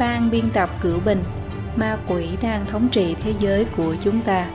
[0.00, 1.22] Ban biên tập Cửu Bình
[1.76, 4.50] Ma quỷ đang thống trị thế giới của chúng ta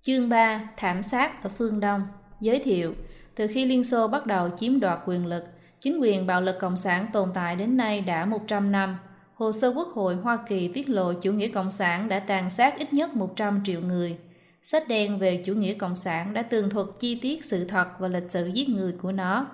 [0.00, 2.02] Chương 3 Thảm sát ở phương Đông
[2.40, 2.94] Giới thiệu
[3.34, 5.44] Từ khi Liên Xô bắt đầu chiếm đoạt quyền lực,
[5.80, 8.98] chính quyền bạo lực Cộng sản tồn tại đến nay đã 100 năm.
[9.34, 12.78] Hồ sơ Quốc hội Hoa Kỳ tiết lộ chủ nghĩa Cộng sản đã tàn sát
[12.78, 14.18] ít nhất 100 triệu người.
[14.62, 18.08] Sách đen về chủ nghĩa Cộng sản đã tường thuật chi tiết sự thật và
[18.08, 19.46] lịch sử giết người của nó.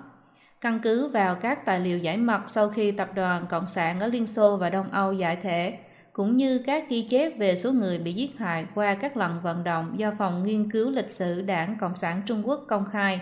[0.63, 4.07] Căn cứ vào các tài liệu giải mật sau khi Tập đoàn Cộng sản ở
[4.07, 5.77] Liên Xô và Đông Âu giải thể,
[6.13, 9.63] cũng như các ghi chép về số người bị giết hại qua các lần vận
[9.63, 13.19] động do Phòng Nghiên cứu Lịch sử Đảng Cộng sản Trung Quốc công khai,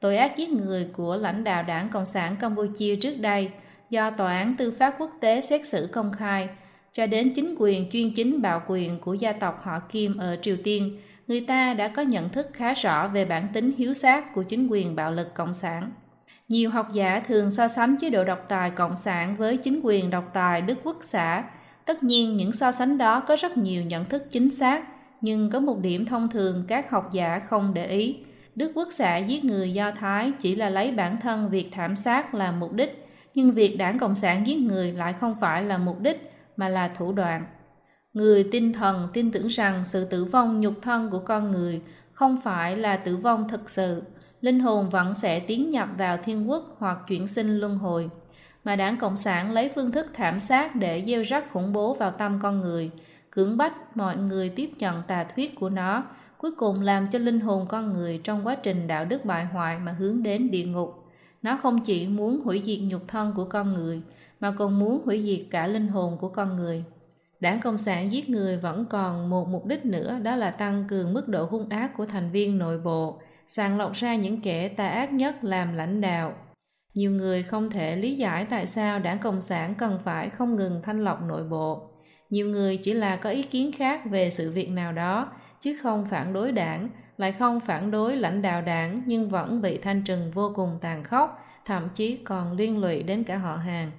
[0.00, 3.50] tội ác giết người của lãnh đạo Đảng Cộng sản Campuchia trước đây
[3.90, 6.48] do Tòa án Tư pháp Quốc tế xét xử công khai,
[6.92, 10.56] cho đến chính quyền chuyên chính bạo quyền của gia tộc họ Kim ở Triều
[10.64, 14.42] Tiên, người ta đã có nhận thức khá rõ về bản tính hiếu sát của
[14.42, 15.90] chính quyền bạo lực Cộng sản.
[16.50, 20.10] Nhiều học giả thường so sánh chế độ độc tài Cộng sản với chính quyền
[20.10, 21.44] độc tài Đức Quốc xã.
[21.84, 24.84] Tất nhiên những so sánh đó có rất nhiều nhận thức chính xác,
[25.20, 28.16] nhưng có một điểm thông thường các học giả không để ý.
[28.54, 32.34] Đức Quốc xã giết người Do Thái chỉ là lấy bản thân việc thảm sát
[32.34, 36.00] làm mục đích, nhưng việc đảng Cộng sản giết người lại không phải là mục
[36.00, 37.46] đích mà là thủ đoạn.
[38.12, 41.80] Người tinh thần tin tưởng rằng sự tử vong nhục thân của con người
[42.12, 44.02] không phải là tử vong thực sự,
[44.40, 48.10] linh hồn vẫn sẽ tiến nhập vào thiên quốc hoặc chuyển sinh luân hồi.
[48.64, 52.10] Mà đảng Cộng sản lấy phương thức thảm sát để gieo rắc khủng bố vào
[52.10, 52.90] tâm con người,
[53.30, 56.04] cưỡng bách mọi người tiếp nhận tà thuyết của nó,
[56.38, 59.78] cuối cùng làm cho linh hồn con người trong quá trình đạo đức bại hoại
[59.78, 61.04] mà hướng đến địa ngục.
[61.42, 64.02] Nó không chỉ muốn hủy diệt nhục thân của con người,
[64.40, 66.84] mà còn muốn hủy diệt cả linh hồn của con người.
[67.40, 71.12] Đảng Cộng sản giết người vẫn còn một mục đích nữa đó là tăng cường
[71.12, 73.18] mức độ hung ác của thành viên nội bộ,
[73.52, 76.34] sàng lọc ra những kẻ tà ác nhất làm lãnh đạo.
[76.94, 80.80] Nhiều người không thể lý giải tại sao đảng Cộng sản cần phải không ngừng
[80.82, 81.90] thanh lọc nội bộ.
[82.30, 86.06] Nhiều người chỉ là có ý kiến khác về sự việc nào đó, chứ không
[86.06, 90.30] phản đối đảng, lại không phản đối lãnh đạo đảng nhưng vẫn bị thanh trừng
[90.34, 93.90] vô cùng tàn khốc, thậm chí còn liên lụy đến cả họ hàng.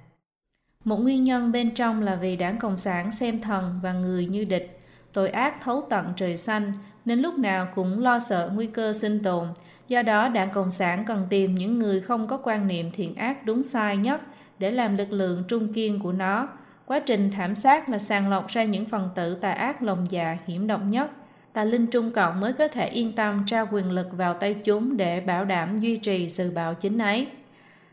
[0.84, 4.44] Một nguyên nhân bên trong là vì đảng Cộng sản xem thần và người như
[4.44, 4.80] địch,
[5.14, 6.74] tội ác thấu tận trời xanh,
[7.06, 9.48] nên lúc nào cũng lo sợ nguy cơ sinh tồn.
[9.88, 13.46] Do đó, đảng Cộng sản cần tìm những người không có quan niệm thiện ác
[13.46, 14.22] đúng sai nhất
[14.60, 16.48] để làm lực lượng trung kiên của nó.
[16.86, 20.38] Quá trình thảm sát là sàng lọc ra những phần tử tà ác lòng dạ
[20.48, 21.12] hiểm độc nhất.
[21.54, 24.98] Tà linh Trung Cộng mới có thể yên tâm trao quyền lực vào tay chúng
[24.98, 27.28] để bảo đảm duy trì sự bạo chính ấy.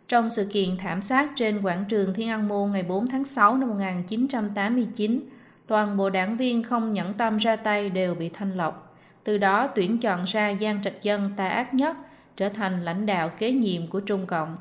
[0.08, 3.56] Trong sự kiện thảm sát trên quảng trường Thiên An Môn ngày 4 tháng 6
[3.56, 5.20] năm 1989,
[5.66, 8.87] toàn bộ đảng viên không nhẫn tâm ra tay đều bị thanh lọc.
[9.24, 11.96] Từ đó tuyển chọn ra Giang Trạch Dân tà ác nhất,
[12.36, 14.56] trở thành lãnh đạo kế nhiệm của Trung Cộng.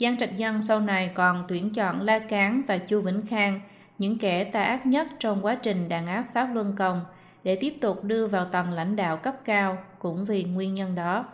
[0.00, 3.60] Giang Trạch Dân sau này còn tuyển chọn La Cán và Chu Vĩnh Khang,
[3.98, 7.04] những kẻ tà ác nhất trong quá trình đàn áp Pháp Luân Công,
[7.44, 11.24] để tiếp tục đưa vào tầng lãnh đạo cấp cao, cũng vì nguyên nhân đó.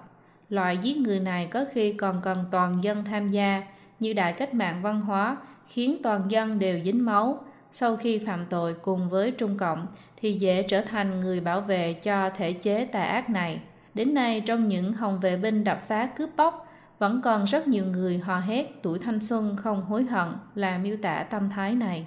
[0.49, 3.63] Loại giết người này có khi còn cần toàn dân tham gia,
[4.01, 5.37] như đại cách mạng văn hóa,
[5.69, 7.45] khiến toàn dân đều dính máu.
[7.73, 11.93] Sau khi phạm tội cùng với Trung Cộng, thì dễ trở thành người bảo vệ
[11.93, 13.61] cho thể chế tà ác này.
[13.95, 16.67] Đến nay, trong những hồng vệ binh đập phá cướp bóc,
[16.99, 20.97] vẫn còn rất nhiều người hò hét tuổi thanh xuân không hối hận là miêu
[21.03, 22.07] tả tâm thái này.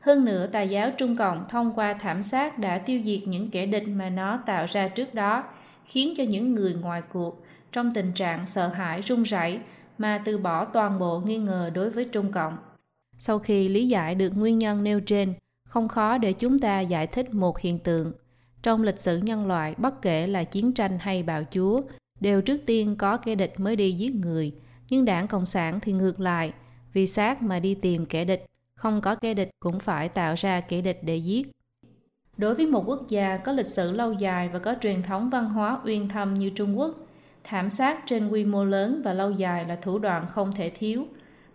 [0.00, 3.66] Hơn nữa, tà giáo Trung Cộng thông qua thảm sát đã tiêu diệt những kẻ
[3.66, 5.44] địch mà nó tạo ra trước đó,
[5.84, 9.60] khiến cho những người ngoài cuộc trong tình trạng sợ hãi run rẩy
[9.98, 12.56] mà từ bỏ toàn bộ nghi ngờ đối với Trung Cộng.
[13.18, 15.34] Sau khi lý giải được nguyên nhân nêu trên,
[15.76, 18.12] không khó để chúng ta giải thích một hiện tượng.
[18.62, 21.80] Trong lịch sử nhân loại, bất kể là chiến tranh hay bạo chúa,
[22.20, 24.52] đều trước tiên có kẻ địch mới đi giết người.
[24.90, 26.52] Nhưng đảng Cộng sản thì ngược lại,
[26.92, 30.60] vì sát mà đi tìm kẻ địch, không có kẻ địch cũng phải tạo ra
[30.60, 31.50] kẻ địch để giết.
[32.36, 35.44] Đối với một quốc gia có lịch sử lâu dài và có truyền thống văn
[35.44, 36.94] hóa uyên thâm như Trung Quốc,
[37.44, 41.06] thảm sát trên quy mô lớn và lâu dài là thủ đoạn không thể thiếu,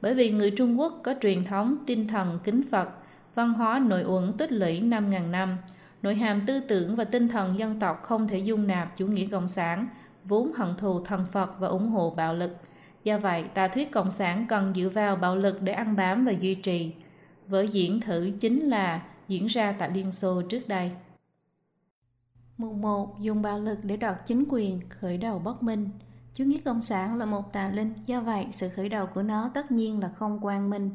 [0.01, 2.89] bởi vì người Trung Quốc có truyền thống tinh thần kính Phật,
[3.35, 5.57] văn hóa nội uẩn tích lũy 5.000 năm,
[6.01, 9.27] nội hàm tư tưởng và tinh thần dân tộc không thể dung nạp chủ nghĩa
[9.27, 9.87] cộng sản,
[10.23, 12.57] vốn hận thù thần Phật và ủng hộ bạo lực.
[13.03, 16.31] Do vậy, tà thuyết cộng sản cần dựa vào bạo lực để ăn bám và
[16.31, 16.93] duy trì.
[17.47, 20.91] Vở diễn thử chính là diễn ra tại Liên Xô trước đây.
[22.57, 23.19] Mục 1.
[23.19, 25.89] Dùng bạo lực để đoạt chính quyền, khởi đầu bất minh.
[26.33, 29.51] Chủ nghĩa cộng sản là một tà linh, do vậy sự khởi đầu của nó
[29.53, 30.89] tất nhiên là không quang minh.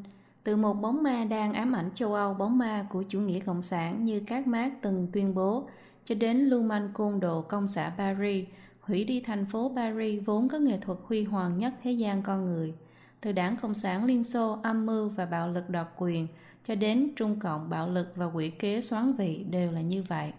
[0.47, 3.63] Từ một bóng ma đang ám ảnh châu Âu, bóng ma của chủ nghĩa cộng
[3.63, 5.69] sản như các mác từng tuyên bố,
[6.05, 8.45] cho đến lưu manh côn đồ công xã Paris,
[8.81, 12.45] hủy đi thành phố Paris vốn có nghệ thuật huy hoàng nhất thế gian con
[12.45, 12.75] người.
[13.21, 16.27] từ đảng Cộng sản Liên Xô âm mưu và bạo lực đoạt quyền
[16.65, 20.33] cho đến Trung Cộng bạo lực và quỷ kế xoán vị đều là như vậy.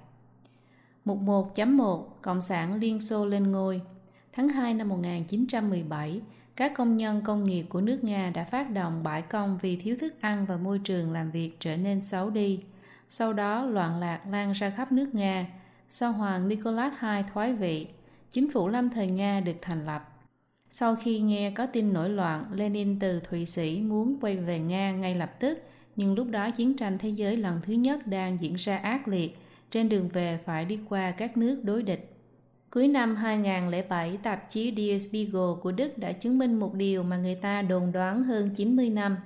[1.05, 3.81] Mục 1.1 Cộng sản Liên Xô lên ngôi
[4.33, 6.21] Tháng 2 năm 1917,
[6.57, 9.95] các công nhân công nghiệp của nước Nga đã phát động bãi công vì thiếu
[9.99, 12.59] thức ăn và môi trường làm việc trở nên xấu đi.
[13.09, 15.47] Sau đó, loạn lạc lan ra khắp nước Nga.
[15.89, 17.87] Sau Hoàng Nicholas II thoái vị,
[18.31, 20.09] chính phủ lâm thời Nga được thành lập.
[20.71, 24.91] Sau khi nghe có tin nổi loạn, Lenin từ Thụy Sĩ muốn quay về Nga
[24.91, 25.59] ngay lập tức,
[25.95, 29.37] nhưng lúc đó chiến tranh thế giới lần thứ nhất đang diễn ra ác liệt,
[29.71, 32.16] trên đường về phải đi qua các nước đối địch.
[32.71, 37.17] Cuối năm 2007, tạp chí Die Spiegel của Đức đã chứng minh một điều mà
[37.17, 39.17] người ta đồn đoán hơn 90 năm.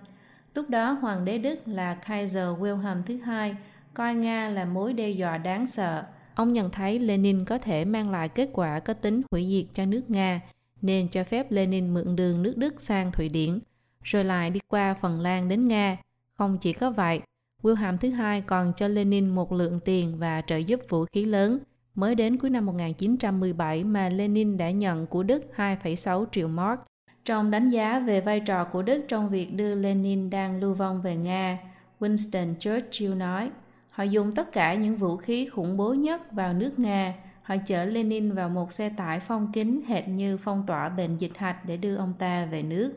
[0.56, 3.56] Lúc đó, Hoàng đế Đức là Kaiser Wilhelm thứ hai
[3.94, 6.04] coi Nga là mối đe dọa đáng sợ.
[6.36, 9.86] Ông nhận thấy Lenin có thể mang lại kết quả có tính hủy diệt cho
[9.86, 10.42] nước Nga,
[10.82, 13.60] nên cho phép Lenin mượn đường nước Đức sang Thụy Điển,
[14.04, 15.98] rồi lại đi qua Phần Lan đến Nga.
[16.38, 17.22] Không chỉ có vậy,
[17.62, 21.60] Wilhelm thứ hai còn cho Lenin một lượng tiền và trợ giúp vũ khí lớn–
[21.96, 26.80] Mới đến cuối năm 1917 mà Lenin đã nhận của Đức 2,6 triệu mark.
[27.26, 31.02] Trong đánh giá về vai trò của Đức trong việc đưa Lenin đang lưu vong
[31.02, 31.58] về Nga,
[32.00, 33.52] Winston Churchill nói,
[33.90, 37.14] họ dùng tất cả những vũ khí khủng bố nhất vào nước Nga.
[37.42, 41.38] Họ chở Lenin vào một xe tải phong kín hệt như phong tỏa bệnh dịch
[41.38, 42.94] hạch để đưa ông ta về nước.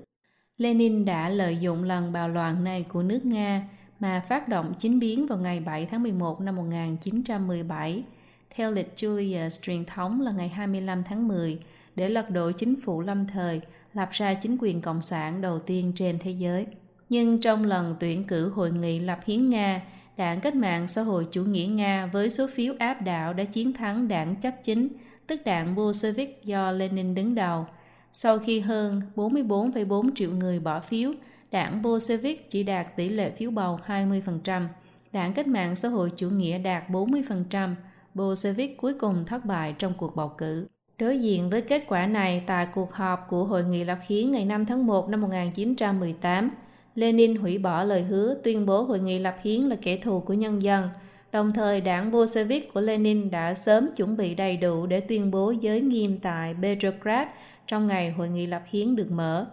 [0.58, 3.69] Lenin đã lợi dụng lần bạo loạn này của nước Nga
[4.00, 8.05] mà phát động chính biến vào ngày 7 tháng 11 năm 1917
[8.54, 11.58] theo lịch Julius truyền thống là ngày 25 tháng 10
[11.96, 13.60] để lật đổ chính phủ lâm thời,
[13.94, 16.66] lập ra chính quyền cộng sản đầu tiên trên thế giới.
[17.08, 19.82] Nhưng trong lần tuyển cử hội nghị lập hiến Nga,
[20.16, 23.72] đảng cách mạng xã hội chủ nghĩa Nga với số phiếu áp đảo đã chiến
[23.72, 24.88] thắng đảng chấp chính,
[25.26, 27.66] tức đảng Bolshevik do Lenin đứng đầu.
[28.12, 31.12] Sau khi hơn 44,4 triệu người bỏ phiếu,
[31.50, 34.66] đảng Bolshevik chỉ đạt tỷ lệ phiếu bầu 20%,
[35.12, 37.74] đảng cách mạng xã hội chủ nghĩa đạt 40%,
[38.14, 40.66] Bolshevik cuối cùng thất bại trong cuộc bầu cử.
[40.99, 44.44] Đối diện với kết quả này, tại cuộc họp của Hội nghị lập hiến ngày
[44.44, 46.50] 5 tháng 1 năm 1918,
[46.94, 50.34] Lenin hủy bỏ lời hứa tuyên bố Hội nghị lập hiến là kẻ thù của
[50.34, 50.88] nhân dân.
[51.32, 55.50] Đồng thời, đảng Bolshevik của Lenin đã sớm chuẩn bị đầy đủ để tuyên bố
[55.50, 57.28] giới nghiêm tại Petrograd
[57.67, 59.46] trong ngày Hội nghị lập hiến được mở.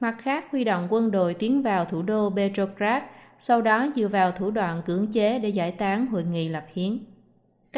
[0.00, 3.02] Mặt khác, huy động quân đội tiến vào thủ đô Petrograd,
[3.38, 6.98] sau đó dựa vào thủ đoạn cưỡng chế để giải tán Hội nghị lập hiến.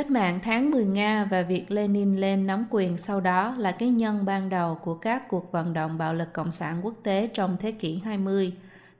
[0.00, 3.88] Cách mạng tháng 10 Nga và việc Lenin lên nắm quyền sau đó là cái
[3.88, 7.56] nhân ban đầu của các cuộc vận động bạo lực cộng sản quốc tế trong
[7.61, 8.52] thế kỷ 20.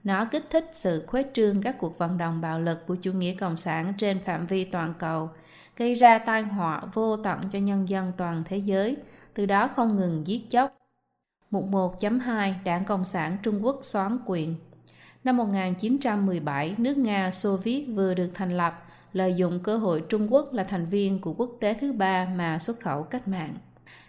[0.03, 3.33] Nó kích thích sự khuếch trương các cuộc vận động bạo lực của chủ nghĩa
[3.35, 5.29] cộng sản trên phạm vi toàn cầu,
[5.77, 8.97] gây ra tai họa vô tận cho nhân dân toàn thế giới,
[9.33, 10.77] từ đó không ngừng giết chóc.
[11.51, 14.55] Mục 1.2 Đảng Cộng sản Trung Quốc xoán quyền
[15.23, 18.83] Năm 1917, nước Nga Xô Viết vừa được thành lập,
[19.13, 22.59] lợi dụng cơ hội Trung Quốc là thành viên của quốc tế thứ ba mà
[22.59, 23.55] xuất khẩu cách mạng.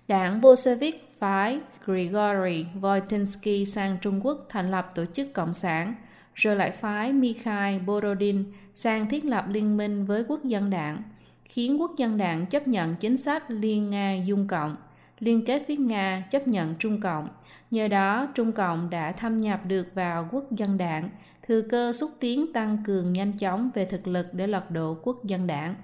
[0.08, 5.94] Đảng Bolshevik phái Grigory Voitinsky sang Trung Quốc thành lập tổ chức Cộng sản,
[6.34, 8.44] rồi lại phái Mikhail Borodin
[8.74, 11.02] sang thiết lập liên minh với quốc dân đảng,
[11.44, 14.76] khiến quốc dân đảng chấp nhận chính sách Liên Nga Dung Cộng,
[15.18, 17.28] liên kết với Nga chấp nhận Trung Cộng.
[17.70, 21.10] Nhờ đó, Trung Cộng đã thâm nhập được vào quốc dân đảng,
[21.52, 25.24] thừa cơ xúc tiến tăng cường nhanh chóng về thực lực để lật đổ quốc
[25.24, 25.74] dân đảng.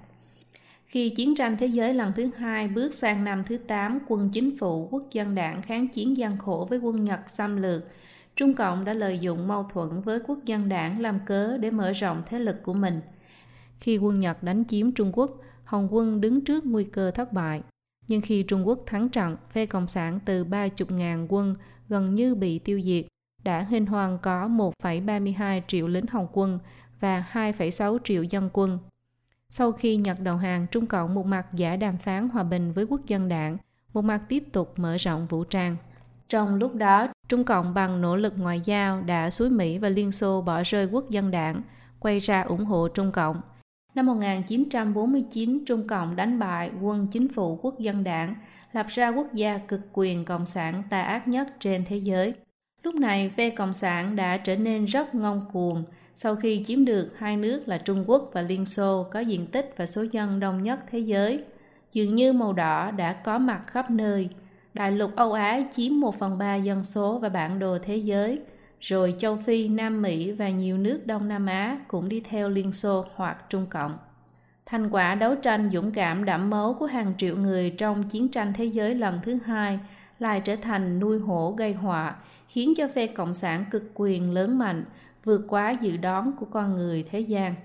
[0.85, 4.57] Khi chiến tranh thế giới lần thứ hai bước sang năm thứ 8, quân chính
[4.57, 7.83] phủ quốc dân đảng kháng chiến gian khổ với quân Nhật xâm lược,
[8.35, 11.91] Trung Cộng đã lợi dụng mâu thuẫn với quốc dân đảng làm cớ để mở
[11.91, 13.01] rộng thế lực của mình.
[13.79, 15.31] Khi quân Nhật đánh chiếm Trung Quốc,
[15.63, 17.61] Hồng quân đứng trước nguy cơ thất bại.
[18.07, 21.55] Nhưng khi Trung Quốc thắng trận, phe Cộng sản từ 30.000 quân
[21.89, 23.05] gần như bị tiêu diệt,
[23.43, 26.59] đã hình hoàng có 1,32 triệu lính Hồng quân
[26.99, 28.79] và 2,6 triệu dân quân.
[29.49, 32.85] Sau khi Nhật đầu hàng, Trung Cộng một mặt giả đàm phán hòa bình với
[32.85, 33.57] quốc dân đảng,
[33.93, 35.75] một mặt tiếp tục mở rộng vũ trang.
[36.29, 40.11] Trong lúc đó, Trung Cộng bằng nỗ lực ngoại giao đã xúi Mỹ và Liên
[40.11, 41.61] Xô bỏ rơi quốc dân đảng,
[41.99, 43.41] quay ra ủng hộ Trung Cộng.
[43.95, 48.35] Năm 1949, Trung Cộng đánh bại quân chính phủ quốc dân đảng,
[48.71, 52.33] lập ra quốc gia cực quyền cộng sản tà ác nhất trên thế giới.
[52.83, 55.83] Lúc này, phe Cộng sản đã trở nên rất ngông cuồng
[56.21, 59.73] sau khi chiếm được hai nước là Trung Quốc và Liên Xô có diện tích
[59.77, 61.43] và số dân đông nhất thế giới.
[61.93, 64.29] Dường như màu đỏ đã có mặt khắp nơi.
[64.73, 68.39] Đại lục Âu Á chiếm 1 phần 3 dân số và bản đồ thế giới,
[68.79, 72.71] rồi châu Phi, Nam Mỹ và nhiều nước Đông Nam Á cũng đi theo Liên
[72.71, 73.97] Xô hoặc Trung Cộng.
[74.65, 78.53] Thành quả đấu tranh dũng cảm đẫm máu của hàng triệu người trong chiến tranh
[78.53, 79.79] thế giới lần thứ hai
[80.19, 82.15] lại trở thành nuôi hổ gây họa,
[82.49, 84.85] khiến cho phe Cộng sản cực quyền lớn mạnh,
[85.23, 87.55] vượt quá dự đoán của con người thế gian.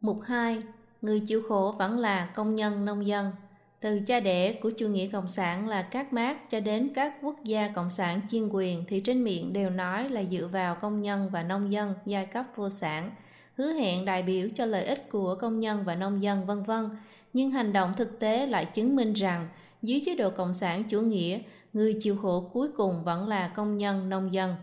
[0.00, 0.62] Mục 2.
[1.02, 3.32] Người chịu khổ vẫn là công nhân nông dân.
[3.80, 7.44] Từ cha đẻ của chủ nghĩa cộng sản là các mác cho đến các quốc
[7.44, 11.28] gia cộng sản chuyên quyền thì trên miệng đều nói là dựa vào công nhân
[11.32, 13.10] và nông dân, giai cấp vô sản,
[13.56, 16.90] hứa hẹn đại biểu cho lợi ích của công nhân và nông dân vân vân.
[17.32, 19.48] Nhưng hành động thực tế lại chứng minh rằng
[19.82, 21.38] dưới chế độ cộng sản chủ nghĩa,
[21.72, 24.56] người chịu khổ cuối cùng vẫn là công nhân nông dân.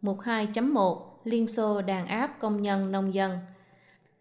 [0.00, 3.38] Mục 2.1 Liên Xô đàn áp công nhân nông dân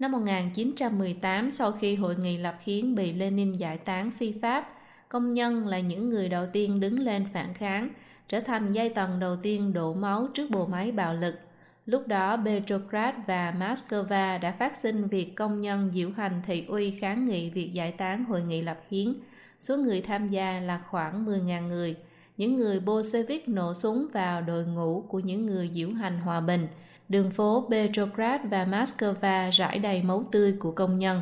[0.03, 4.69] Năm 1918, sau khi Hội nghị lập hiến bị Lenin giải tán phi pháp,
[5.09, 7.89] công nhân là những người đầu tiên đứng lên phản kháng,
[8.27, 11.35] trở thành giai tầng đầu tiên đổ máu trước bộ máy bạo lực.
[11.85, 16.91] Lúc đó, Petrograd và Moscow đã phát sinh việc công nhân diễu hành thị uy
[16.91, 19.13] kháng nghị việc giải tán Hội nghị lập hiến.
[19.59, 21.95] Số người tham gia là khoảng 10.000 người.
[22.37, 26.67] Những người Bolshevik nổ súng vào đội ngũ của những người diễu hành hòa bình–
[27.09, 31.21] đường phố Petrograd và Moscow rải đầy máu tươi của công nhân.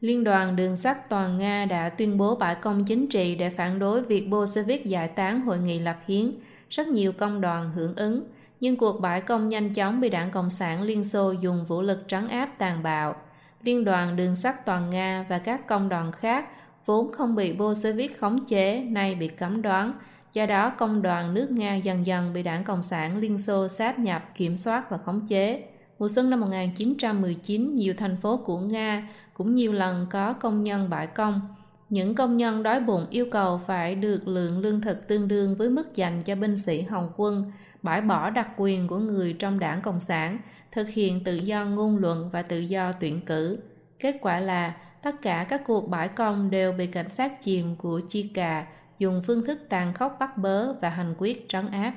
[0.00, 3.78] Liên đoàn đường sắt toàn Nga đã tuyên bố bãi công chính trị để phản
[3.78, 6.32] đối việc Bolshevik giải tán hội nghị lập hiến.
[6.70, 8.22] Rất nhiều công đoàn hưởng ứng,
[8.60, 12.04] nhưng cuộc bãi công nhanh chóng bị đảng Cộng sản Liên Xô dùng vũ lực
[12.08, 13.16] trấn áp tàn bạo.
[13.62, 16.48] Liên đoàn đường sắt toàn Nga và các công đoàn khác
[16.88, 19.92] vốn không bị Bolshevik khống chế nay bị cấm đoán
[20.32, 23.98] Do đó, công đoàn nước Nga dần dần bị đảng Cộng sản Liên Xô sáp
[23.98, 25.64] nhập, kiểm soát và khống chế.
[25.98, 30.90] Mùa xuân năm 1919, nhiều thành phố của Nga cũng nhiều lần có công nhân
[30.90, 31.40] bãi công.
[31.88, 35.70] Những công nhân đói bụng yêu cầu phải được lượng lương thực tương đương với
[35.70, 37.52] mức dành cho binh sĩ Hồng quân,
[37.82, 40.38] bãi bỏ đặc quyền của người trong đảng Cộng sản,
[40.72, 43.58] thực hiện tự do ngôn luận và tự do tuyển cử.
[43.98, 48.00] Kết quả là tất cả các cuộc bãi công đều bị cảnh sát chìm của
[48.08, 48.66] Chika
[48.98, 51.92] dùng phương thức tàn khốc bắt bớ và hành quyết trấn áp.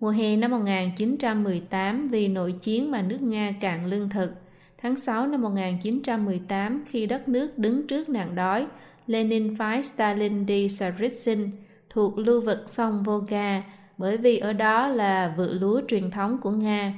[0.00, 4.32] Mùa hè năm 1918 vì nội chiến mà nước Nga cạn lương thực.
[4.78, 8.66] Tháng 6 năm 1918 khi đất nước đứng trước nạn đói,
[9.06, 11.50] Lenin phái Stalin đi Saritsyn
[11.90, 13.62] thuộc lưu vực sông Volga
[13.98, 16.94] bởi vì ở đó là vựa lúa truyền thống của Nga.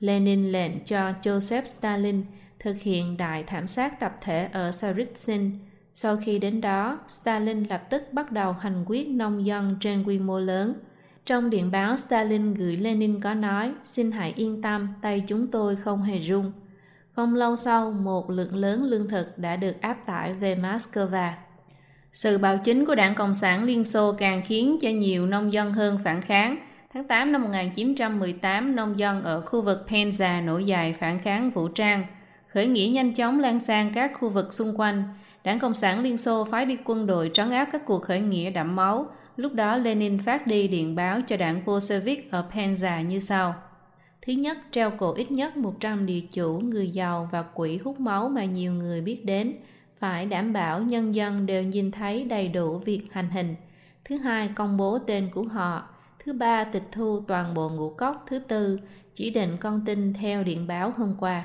[0.00, 2.24] Lenin lệnh cho Joseph Stalin
[2.62, 5.50] thực hiện đại thảm sát tập thể ở Saritsyn
[5.94, 10.18] sau khi đến đó, Stalin lập tức bắt đầu hành quyết nông dân trên quy
[10.18, 10.74] mô lớn.
[11.26, 15.76] Trong điện báo Stalin gửi Lenin có nói, xin hãy yên tâm, tay chúng tôi
[15.76, 16.52] không hề rung.
[17.10, 21.32] Không lâu sau, một lượng lớn lương thực đã được áp tải về Moscow.
[22.12, 25.72] Sự bạo chính của đảng Cộng sản Liên Xô càng khiến cho nhiều nông dân
[25.72, 26.56] hơn phản kháng.
[26.94, 31.68] Tháng 8 năm 1918, nông dân ở khu vực Penza nổi dậy phản kháng vũ
[31.68, 32.04] trang.
[32.52, 35.02] Khởi nghĩa nhanh chóng lan sang các khu vực xung quanh.
[35.44, 38.50] Đảng Cộng sản Liên Xô phái đi quân đội trấn áp các cuộc khởi nghĩa
[38.50, 39.06] đẫm máu.
[39.36, 43.54] Lúc đó Lenin phát đi điện báo cho đảng Bolshevik ở Penza như sau.
[44.22, 48.28] Thứ nhất, treo cổ ít nhất 100 địa chủ, người giàu và quỹ hút máu
[48.28, 49.54] mà nhiều người biết đến.
[49.98, 53.54] Phải đảm bảo nhân dân đều nhìn thấy đầy đủ việc hành hình.
[54.04, 55.88] Thứ hai, công bố tên của họ.
[56.24, 58.24] Thứ ba, tịch thu toàn bộ ngũ cốc.
[58.26, 58.78] Thứ tư,
[59.14, 61.44] chỉ định con tin theo điện báo hôm qua.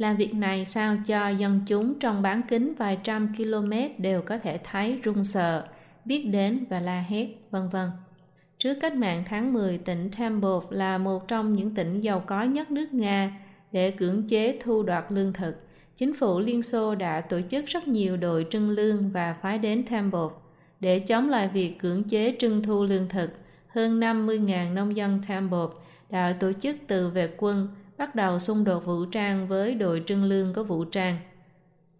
[0.00, 4.38] Làm việc này sao cho dân chúng trong bán kính vài trăm km đều có
[4.38, 5.66] thể thấy run sợ,
[6.04, 7.90] biết đến và la hét, vân vân.
[8.58, 12.70] Trước cách mạng tháng 10, tỉnh Tambov là một trong những tỉnh giàu có nhất
[12.70, 13.40] nước Nga
[13.72, 15.56] để cưỡng chế thu đoạt lương thực.
[15.96, 19.84] Chính phủ Liên Xô đã tổ chức rất nhiều đội trưng lương và phái đến
[19.86, 20.32] Tambov
[20.80, 23.30] để chống lại việc cưỡng chế trưng thu lương thực.
[23.68, 25.70] Hơn 50.000 nông dân Tambov
[26.10, 27.68] đã tổ chức từ vệ quân
[28.00, 31.18] bắt đầu xung đột vũ trang với đội trưng lương có vũ trang.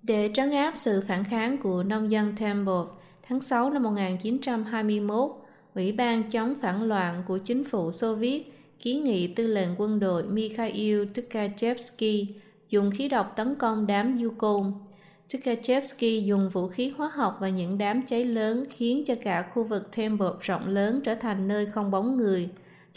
[0.02, 2.82] Để trấn áp sự phản kháng của nông dân Temple,
[3.22, 5.30] tháng 6 năm 1921,
[5.74, 10.00] Ủy ban chống phản loạn của chính phủ Xô Viết kiến nghị tư lệnh quân
[10.00, 12.26] đội Mikhail Tukhachevsky
[12.70, 14.72] dùng khí độc tấn công đám Yukon.
[15.32, 19.64] Tukhachevsky dùng vũ khí hóa học và những đám cháy lớn khiến cho cả khu
[19.64, 22.48] vực Temple rộng lớn trở thành nơi không bóng người.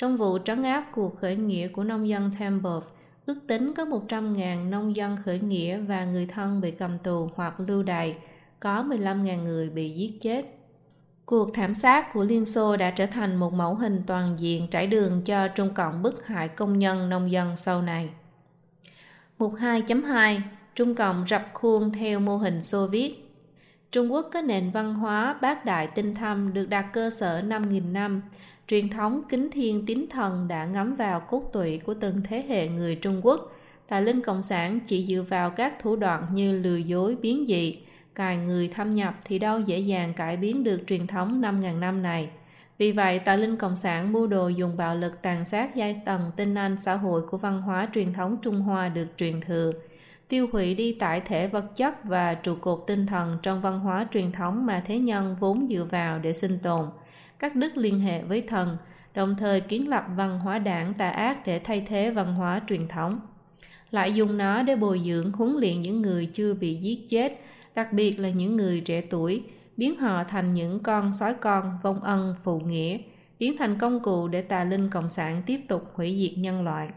[0.03, 2.83] Trong vụ trấn áp cuộc khởi nghĩa của nông dân Tambov,
[3.25, 7.59] ước tính có 100.000 nông dân khởi nghĩa và người thân bị cầm tù hoặc
[7.59, 8.17] lưu đày,
[8.59, 10.45] có 15.000 người bị giết chết.
[11.25, 14.87] Cuộc thảm sát của Liên Xô đã trở thành một mẫu hình toàn diện trải
[14.87, 18.09] đường cho Trung Cộng bức hại công nhân nông dân sau này.
[19.39, 20.39] Mục 2.2
[20.75, 23.23] Trung Cộng rập khuôn theo mô hình Xô Viết
[23.93, 27.91] Trung Quốc có nền văn hóa bác đại tinh thâm được đặt cơ sở 5.000
[27.91, 28.21] năm,
[28.73, 32.67] truyền thống kính thiên tín thần đã ngắm vào cốt tụy của từng thế hệ
[32.67, 33.51] người Trung Quốc.
[33.87, 37.77] Tà linh Cộng sản chỉ dựa vào các thủ đoạn như lừa dối biến dị,
[38.15, 42.01] cài người thâm nhập thì đâu dễ dàng cải biến được truyền thống 5.000 năm
[42.01, 42.29] này.
[42.77, 46.31] Vì vậy, tà linh Cộng sản mưu đồ dùng bạo lực tàn sát giai tầng
[46.35, 49.71] tinh anh xã hội của văn hóa truyền thống Trung Hoa được truyền thừa,
[50.27, 54.07] tiêu hủy đi tải thể vật chất và trụ cột tinh thần trong văn hóa
[54.13, 56.85] truyền thống mà thế nhân vốn dựa vào để sinh tồn,
[57.43, 58.77] cắt đứt liên hệ với thần,
[59.13, 62.87] đồng thời kiến lập văn hóa đảng tà ác để thay thế văn hóa truyền
[62.87, 63.19] thống.
[63.91, 67.41] Lại dùng nó để bồi dưỡng huấn luyện những người chưa bị giết chết,
[67.75, 69.43] đặc biệt là những người trẻ tuổi,
[69.77, 72.97] biến họ thành những con sói con vong ân phụ nghĩa,
[73.39, 76.89] biến thành công cụ để tà linh cộng sản tiếp tục hủy diệt nhân loại.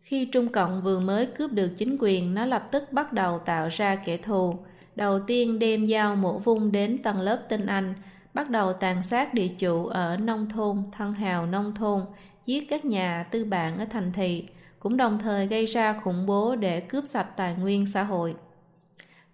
[0.00, 3.68] Khi Trung Cộng vừa mới cướp được chính quyền, nó lập tức bắt đầu tạo
[3.68, 4.54] ra kẻ thù.
[4.96, 7.94] Đầu tiên đem dao mổ vung đến tầng lớp tinh Anh,
[8.34, 12.02] bắt đầu tàn sát địa chủ ở nông thôn, thân hào nông thôn,
[12.46, 16.56] giết các nhà tư bản ở thành thị, cũng đồng thời gây ra khủng bố
[16.56, 18.34] để cướp sạch tài nguyên xã hội.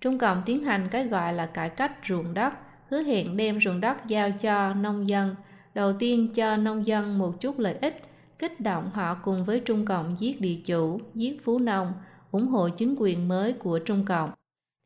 [0.00, 2.52] Trung Cộng tiến hành cái gọi là cải cách ruộng đất,
[2.90, 5.34] hứa hẹn đem ruộng đất giao cho nông dân,
[5.74, 8.02] đầu tiên cho nông dân một chút lợi ích,
[8.38, 11.92] kích động họ cùng với Trung Cộng giết địa chủ, giết phú nông,
[12.30, 14.30] ủng hộ chính quyền mới của Trung Cộng.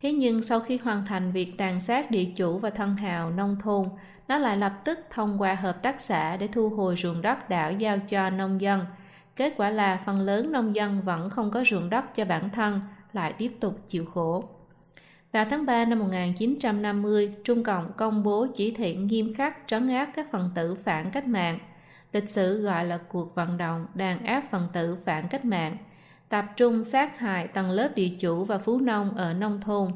[0.03, 3.57] Thế nhưng sau khi hoàn thành việc tàn sát địa chủ và thân hào nông
[3.61, 3.89] thôn,
[4.29, 7.73] nó lại lập tức thông qua hợp tác xã để thu hồi ruộng đất đảo
[7.73, 8.87] giao cho nông dân.
[9.37, 12.81] Kết quả là phần lớn nông dân vẫn không có ruộng đất cho bản thân,
[13.13, 14.45] lại tiếp tục chịu khổ.
[15.33, 20.09] Vào tháng 3 năm 1950, Trung Cộng công bố chỉ thị nghiêm khắc trấn áp
[20.15, 21.59] các phần tử phản cách mạng.
[22.13, 25.77] Lịch sử gọi là cuộc vận động đàn áp phần tử phản cách mạng,
[26.29, 29.93] tập trung sát hại tầng lớp địa chủ và phú nông ở nông thôn.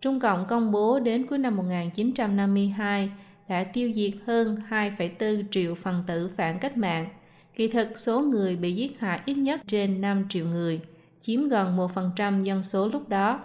[0.00, 3.10] Trung Cộng công bố đến cuối năm 1952
[3.48, 7.08] đã tiêu diệt hơn 2,4 triệu phần tử phản cách mạng.
[7.54, 10.80] Kỳ thực số người bị giết hại ít nhất trên 5 triệu người,
[11.18, 13.40] chiếm gần 1% dân số lúc đó.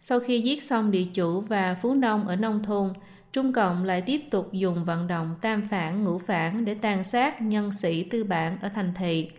[0.00, 2.92] Sau khi giết xong địa chủ và phú nông ở nông thôn,
[3.32, 7.42] Trung Cộng lại tiếp tục dùng vận động tam phản ngũ phản để tàn sát
[7.42, 9.30] nhân sĩ tư bản ở thành thị.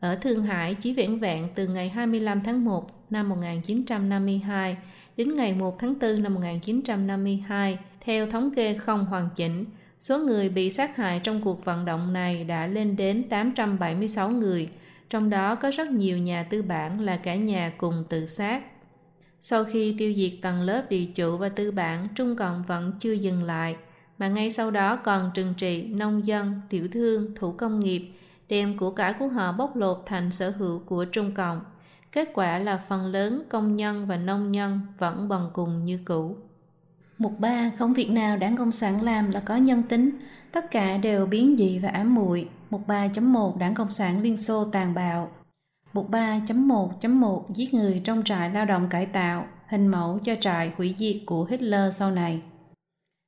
[0.00, 4.76] Ở Thương Hải chỉ vẹn vẹn từ ngày 25 tháng 1 năm 1952
[5.16, 9.64] đến ngày 1 tháng 4 năm 1952, theo thống kê không hoàn chỉnh,
[9.98, 14.68] số người bị sát hại trong cuộc vận động này đã lên đến 876 người,
[15.10, 18.62] trong đó có rất nhiều nhà tư bản là cả nhà cùng tự sát.
[19.40, 23.12] Sau khi tiêu diệt tầng lớp địa chủ và tư bản, Trung Cộng vẫn chưa
[23.12, 23.76] dừng lại,
[24.18, 28.10] mà ngay sau đó còn trừng trị nông dân, tiểu thương, thủ công nghiệp,
[28.50, 31.60] đem của cải của họ bóc lột thành sở hữu của Trung Cộng.
[32.12, 36.36] Kết quả là phần lớn công nhân và nông nhân vẫn bằng cùng như cũ.
[37.18, 37.70] Mục 3.
[37.78, 40.10] Không việc nào đảng Cộng sản làm là có nhân tính,
[40.52, 42.48] tất cả đều biến dị và ám muội.
[42.70, 45.30] Mục 3.1 Đảng Cộng sản Liên Xô tàn bạo
[45.92, 50.94] Mục 3.1.1 Giết người trong trại lao động cải tạo, hình mẫu cho trại hủy
[50.98, 52.42] diệt của Hitler sau này.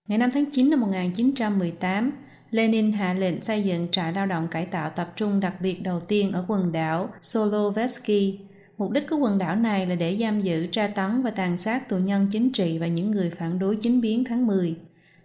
[0.08, 2.12] Ngày 5 tháng 9 năm 1918,
[2.52, 6.00] Lenin hạ lệnh xây dựng trại lao động cải tạo tập trung đặc biệt đầu
[6.00, 8.38] tiên ở quần đảo Solovetsky.
[8.78, 11.88] Mục đích của quần đảo này là để giam giữ, tra tấn và tàn sát
[11.88, 14.74] tù nhân chính trị và những người phản đối chính biến tháng 10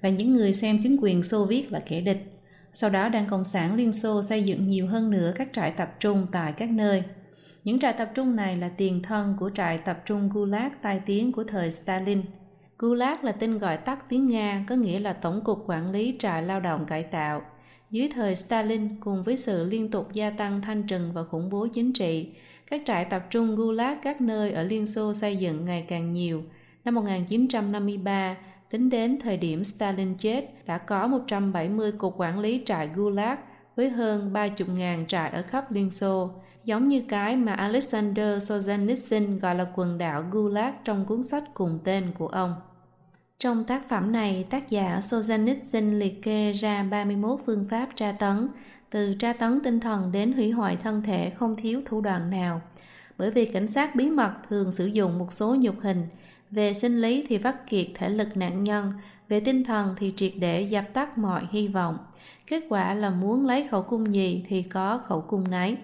[0.01, 2.39] và những người xem chính quyền Xô Viết là kẻ địch.
[2.73, 5.95] Sau đó, Đảng Cộng sản Liên Xô xây dựng nhiều hơn nữa các trại tập
[5.99, 7.03] trung tại các nơi.
[7.63, 11.31] Những trại tập trung này là tiền thân của trại tập trung Gulag tai tiếng
[11.31, 12.21] của thời Stalin.
[12.79, 16.43] Gulag là tên gọi tắt tiếng Nga, có nghĩa là Tổng cục Quản lý trại
[16.43, 17.41] lao động cải tạo.
[17.91, 21.67] Dưới thời Stalin, cùng với sự liên tục gia tăng thanh trừng và khủng bố
[21.73, 22.29] chính trị,
[22.67, 26.43] các trại tập trung Gulag các nơi ở Liên Xô xây dựng ngày càng nhiều.
[26.85, 28.37] Năm 1953,
[28.69, 33.37] tính đến thời điểm Stalin chết, đã có 170 cục quản lý trại Gulag
[33.75, 36.29] với hơn 30.000 trại ở khắp Liên Xô
[36.67, 41.79] giống như cái mà Alexander Solzhenitsyn gọi là quần đảo Gulag trong cuốn sách cùng
[41.83, 42.55] tên của ông.
[43.39, 48.47] Trong tác phẩm này, tác giả Solzhenitsyn liệt kê ra 31 phương pháp tra tấn,
[48.89, 52.61] từ tra tấn tinh thần đến hủy hoại thân thể không thiếu thủ đoạn nào.
[53.17, 56.07] Bởi vì cảnh sát bí mật thường sử dụng một số nhục hình,
[56.51, 58.93] về sinh lý thì vắt kiệt thể lực nạn nhân,
[59.29, 61.97] về tinh thần thì triệt để dập tắt mọi hy vọng.
[62.47, 65.77] Kết quả là muốn lấy khẩu cung gì thì có khẩu cung nấy.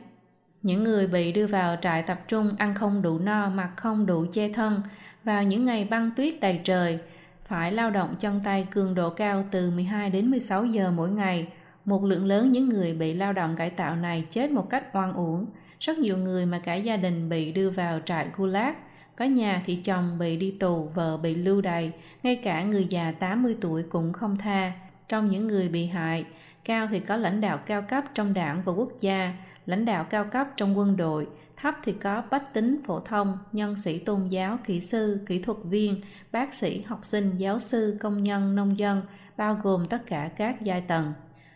[0.64, 4.26] Những người bị đưa vào trại tập trung ăn không đủ no, mặc không đủ
[4.34, 4.82] che thân,
[5.24, 7.00] vào những ngày băng tuyết đầy trời,
[7.46, 11.48] phải lao động chân tay cường độ cao từ 12 đến 16 giờ mỗi ngày.
[11.86, 15.14] Một lượng lớn những người bị lao động cải tạo này chết một cách oan
[15.14, 15.46] uổng.
[15.80, 18.74] Rất nhiều người mà cả gia đình bị đưa vào trại Gulag.
[19.16, 21.92] Có nhà thì chồng bị đi tù, vợ bị lưu đày,
[22.24, 24.72] ngay cả người già 80 tuổi cũng không tha.
[25.10, 26.26] Trong những người bị hại,
[26.66, 29.34] cao thì có lãnh đạo cao cấp trong đảng và quốc gia,
[29.66, 33.76] lãnh đạo cao cấp trong quân đội, thấp thì có bách tính phổ thông, nhân
[33.76, 38.24] sĩ tôn giáo, kỹ sư, kỹ thuật viên, bác sĩ, học sinh, giáo sư, công
[38.24, 39.02] nhân, nông dân,
[39.38, 41.14] bao gồm tất cả các giai tầng.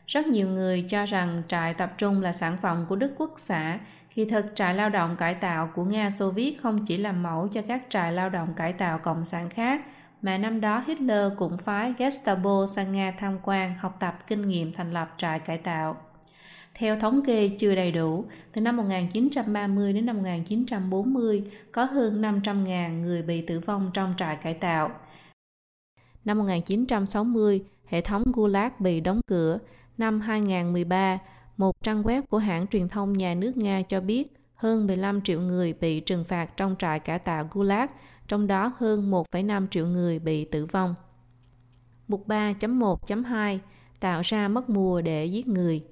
[0.07, 3.79] Rất nhiều người cho rằng trại tập trung là sản phẩm của Đức Quốc xã,
[4.09, 7.47] khi thực trại lao động cải tạo của Nga Xô Viết không chỉ làm mẫu
[7.47, 9.81] cho các trại lao động cải tạo cộng sản khác,
[10.21, 14.73] mà năm đó Hitler cũng phái Gestapo sang Nga tham quan, học tập kinh nghiệm
[14.73, 15.97] thành lập trại cải tạo.
[16.77, 23.01] Theo thống kê chưa đầy đủ, từ năm 1930 đến năm 1940 có hơn 500.000
[23.01, 24.91] người bị tử vong trong trại cải tạo.
[26.25, 29.59] Năm 1960, hệ thống Gulag bị đóng cửa.
[29.97, 31.19] Năm 2013,
[31.57, 35.41] một trang web của hãng truyền thông nhà nước Nga cho biết hơn 15 triệu
[35.41, 37.87] người bị trừng phạt trong trại cải tạo Gulag,
[38.27, 40.95] trong đó hơn 1,5 triệu người bị tử vong.
[42.07, 43.57] Mục 3.1.2
[43.99, 45.83] Tạo ra mất mùa để giết người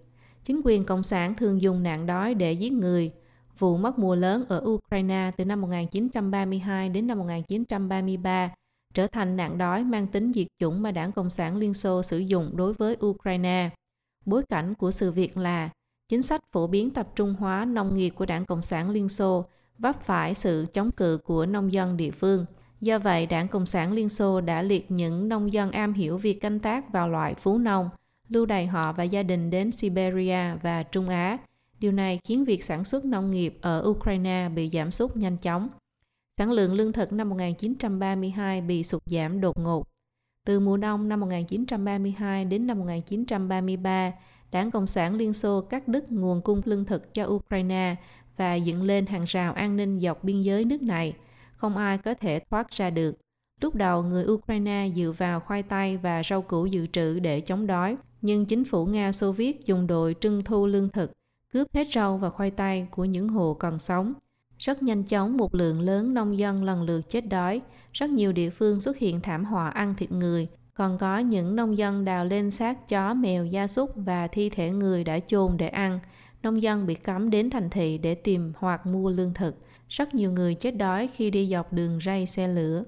[0.45, 3.11] Chính quyền Cộng sản thường dùng nạn đói để giết người.
[3.59, 8.53] Vụ mất mùa lớn ở Ukraine từ năm 1932 đến năm 1933
[8.93, 12.17] trở thành nạn đói mang tính diệt chủng mà đảng Cộng sản Liên Xô sử
[12.17, 13.69] dụng đối với Ukraine.
[14.25, 15.69] Bối cảnh của sự việc là
[16.09, 19.45] chính sách phổ biến tập trung hóa nông nghiệp của đảng Cộng sản Liên Xô
[19.77, 22.45] vấp phải sự chống cự của nông dân địa phương.
[22.81, 26.41] Do vậy, đảng Cộng sản Liên Xô đã liệt những nông dân am hiểu việc
[26.41, 27.89] canh tác vào loại phú nông–
[28.29, 31.37] lưu đày họ và gia đình đến Siberia và Trung Á.
[31.79, 35.69] Điều này khiến việc sản xuất nông nghiệp ở Ukraine bị giảm sút nhanh chóng.
[36.37, 39.87] Sản lượng lương thực năm 1932 bị sụt giảm đột ngột.
[40.45, 44.11] Từ mùa đông năm 1932 đến năm 1933,
[44.51, 47.95] Đảng Cộng sản Liên Xô cắt đứt nguồn cung lương thực cho Ukraine
[48.37, 51.13] và dựng lên hàng rào an ninh dọc biên giới nước này.
[51.51, 53.17] Không ai có thể thoát ra được.
[53.61, 57.67] Lúc đầu, người Ukraine dựa vào khoai tây và rau củ dự trữ để chống
[57.67, 61.11] đói, nhưng chính phủ Nga Xô Viết dùng đội trưng thu lương thực,
[61.53, 64.13] cướp hết rau và khoai tây của những hộ còn sống.
[64.57, 67.61] Rất nhanh chóng một lượng lớn nông dân lần lượt chết đói,
[67.93, 71.77] rất nhiều địa phương xuất hiện thảm họa ăn thịt người, còn có những nông
[71.77, 75.67] dân đào lên xác chó, mèo, gia súc và thi thể người đã chôn để
[75.67, 75.99] ăn.
[76.43, 79.55] Nông dân bị cấm đến thành thị để tìm hoặc mua lương thực.
[79.89, 82.83] Rất nhiều người chết đói khi đi dọc đường ray xe lửa.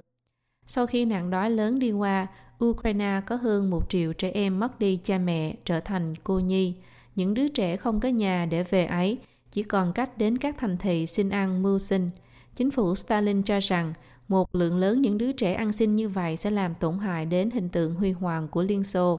[0.68, 2.28] Sau khi nạn đói lớn đi qua,
[2.66, 6.74] Ukraine có hơn một triệu trẻ em mất đi cha mẹ trở thành cô nhi.
[7.16, 9.18] Những đứa trẻ không có nhà để về ấy,
[9.52, 12.10] chỉ còn cách đến các thành thị xin ăn mưu sinh.
[12.56, 13.94] Chính phủ Stalin cho rằng
[14.28, 17.52] một lượng lớn những đứa trẻ ăn xin như vậy sẽ làm tổn hại đến
[17.52, 19.18] hình tượng huy hoàng của Liên Xô.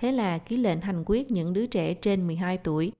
[0.00, 2.92] Thế là ký lệnh hành quyết những đứa trẻ trên 12 tuổi.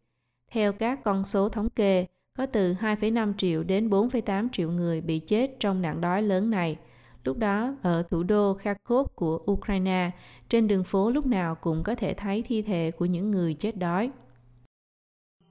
[0.50, 2.06] Theo các con số thống kê,
[2.38, 6.76] có từ 2,5 triệu đến 4,8 triệu người bị chết trong nạn đói lớn này–
[7.24, 10.10] Lúc đó, ở thủ đô Kharkov của Ukraine,
[10.48, 13.76] trên đường phố lúc nào cũng có thể thấy thi thể của những người chết
[13.76, 14.10] đói.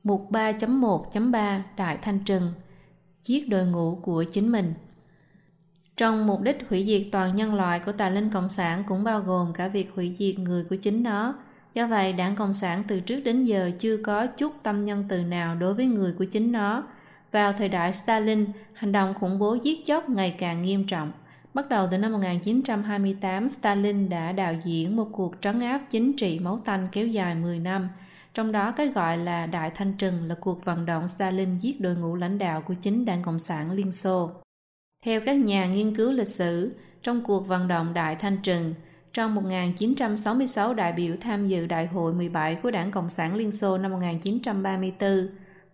[0.04, 2.54] Mục 3.1.3 Đại Thanh Trừng
[3.24, 4.74] Giết đội ngũ của chính mình
[5.98, 9.20] Trong mục đích hủy diệt toàn nhân loại của tà linh Cộng sản cũng bao
[9.20, 11.36] gồm cả việc hủy diệt người của chính nó.
[11.74, 15.24] Do vậy, đảng Cộng sản từ trước đến giờ chưa có chút tâm nhân từ
[15.24, 16.84] nào đối với người của chính nó.
[17.32, 21.12] Vào thời đại Stalin, hành động khủng bố giết chóc ngày càng nghiêm trọng.
[21.54, 26.40] Bắt đầu từ năm 1928, Stalin đã đạo diễn một cuộc trấn áp chính trị
[26.40, 27.90] máu tanh kéo dài 10 năm.
[28.34, 31.96] Trong đó cái gọi là Đại Thanh Trừng là cuộc vận động Stalin giết đội
[31.96, 34.32] ngũ lãnh đạo của chính Đảng Cộng sản Liên Xô.
[35.06, 38.74] Theo các nhà nghiên cứu lịch sử, trong cuộc vận động Đại Thanh Trừng,
[39.14, 43.78] trong 1966 đại biểu tham dự Đại hội 17 của Đảng Cộng sản Liên Xô
[43.78, 45.28] năm 1934,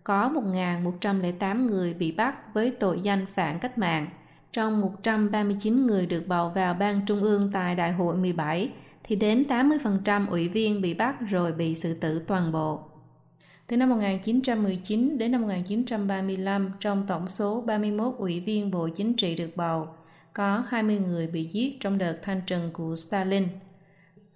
[0.04, 4.06] có 1.108 người bị bắt với tội danh phản cách mạng–
[4.52, 8.70] trong 139 người được bầu vào ban trung ương tại đại hội 17,
[9.04, 12.80] thì đến 80% ủy viên bị bắt rồi bị xử tử toàn bộ.
[13.66, 19.34] Từ năm 1919 đến năm 1935, trong tổng số 31 ủy viên Bộ Chính trị
[19.34, 19.88] được bầu,
[20.32, 23.48] có 20 người bị giết trong đợt thanh trừng của Stalin.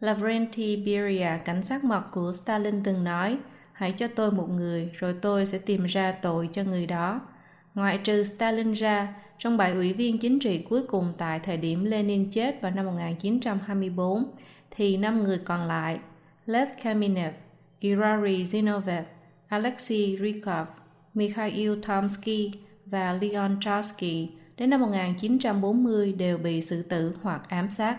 [0.00, 3.38] Lavrenti Beria, cảnh sát mật của Stalin từng nói,
[3.72, 7.20] hãy cho tôi một người rồi tôi sẽ tìm ra tội cho người đó.
[7.74, 11.84] Ngoại trừ Stalin ra, trong bảy ủy viên chính trị cuối cùng tại thời điểm
[11.84, 14.24] Lenin chết vào năm 1924,
[14.70, 15.98] thì năm người còn lại,
[16.46, 17.34] Lev Kamenev,
[17.80, 19.02] Grigori Zinoviev,
[19.48, 20.68] Alexei Rykov,
[21.14, 22.52] Mikhail Tomsky
[22.86, 27.96] và Leon Trotsky đến năm 1940 đều bị xử tử hoặc ám sát.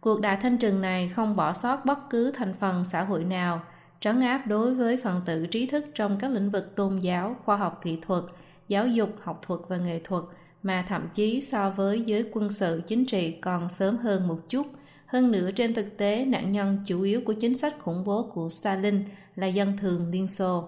[0.00, 3.62] Cuộc đại thanh trừng này không bỏ sót bất cứ thành phần xã hội nào,
[4.00, 7.56] trấn áp đối với phần tử trí thức trong các lĩnh vực tôn giáo, khoa
[7.56, 8.24] học kỹ thuật,
[8.70, 10.24] giáo dục, học thuật và nghệ thuật–
[10.62, 14.66] mà thậm chí so với giới quân sự chính trị còn sớm hơn một chút.
[15.06, 18.48] Hơn nữa trên thực tế, nạn nhân chủ yếu của chính sách khủng bố của
[18.48, 19.04] Stalin
[19.36, 20.64] là dân thường Liên Xô.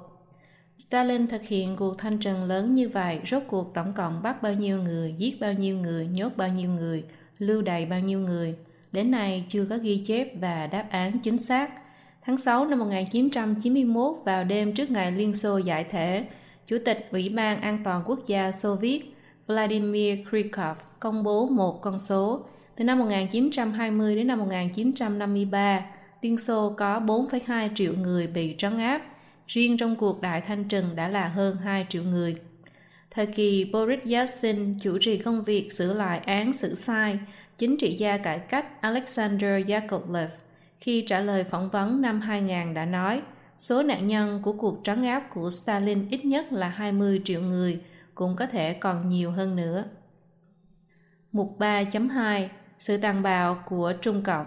[0.77, 4.53] Stalin thực hiện cuộc thanh trừng lớn như vậy, rốt cuộc tổng cộng bắt bao
[4.53, 7.05] nhiêu người, giết bao nhiêu người, nhốt bao nhiêu người,
[7.39, 8.55] lưu đày bao nhiêu người.
[8.93, 11.71] Đến nay chưa có ghi chép và đáp án chính xác.
[12.23, 16.25] Tháng 6 năm 1991 vào đêm trước ngày Liên Xô giải thể,
[16.67, 19.15] Chủ tịch Ủy ban An toàn Quốc gia Xô Viết
[19.47, 22.45] Vladimir Krikov công bố một con số.
[22.77, 25.87] Từ năm 1920 đến năm 1953,
[26.23, 29.03] Liên Xô có 4,2 triệu người bị trấn áp.
[29.47, 32.37] Riêng trong cuộc đại thanh trừng đã là hơn 2 triệu người.
[33.11, 37.19] Thời kỳ Boris Yeltsin chủ trì công việc sửa lại án xử sai,
[37.59, 40.31] chính trị gia cải cách Alexander Yakovlev
[40.83, 43.23] khi trả lời phỏng vấn năm 2000 đã nói
[43.59, 47.81] số nạn nhân của cuộc trấn áp của Stalin ít nhất là 20 triệu người,
[48.15, 49.85] cũng có thể còn nhiều hơn nữa.
[51.33, 54.47] Mục 3.2 Sự tàn bạo của Trung Cộng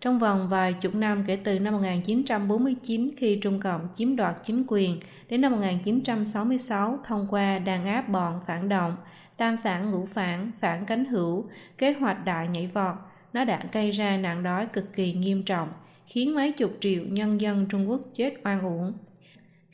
[0.00, 4.64] Trong vòng vài chục năm kể từ năm 1949 khi Trung Cộng chiếm đoạt chính
[4.68, 8.96] quyền đến năm 1966 thông qua đàn áp bọn phản động,
[9.36, 11.44] tam phản ngũ phản, phản cánh hữu,
[11.78, 12.94] kế hoạch đại nhảy vọt,
[13.32, 15.72] nó đã gây ra nạn đói cực kỳ nghiêm trọng,
[16.06, 18.92] khiến mấy chục triệu nhân dân Trung Quốc chết oan uổng.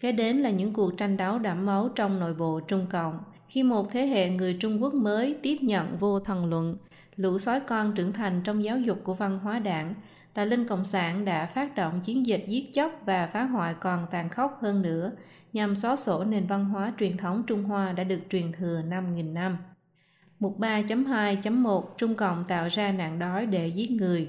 [0.01, 3.63] Kế đến là những cuộc tranh đấu đẫm máu trong nội bộ Trung Cộng, khi
[3.63, 6.77] một thế hệ người Trung Quốc mới tiếp nhận vô thần luận,
[7.17, 9.95] lũ sói con trưởng thành trong giáo dục của văn hóa đảng,
[10.35, 14.07] Tà Linh Cộng sản đã phát động chiến dịch giết chóc và phá hoại còn
[14.11, 15.13] tàn khốc hơn nữa,
[15.53, 19.33] nhằm xóa sổ nền văn hóa truyền thống Trung Hoa đã được truyền thừa 5.000
[19.33, 19.59] năm.
[20.39, 24.29] Mục 3.2.1 Trung Cộng tạo ra nạn đói để giết người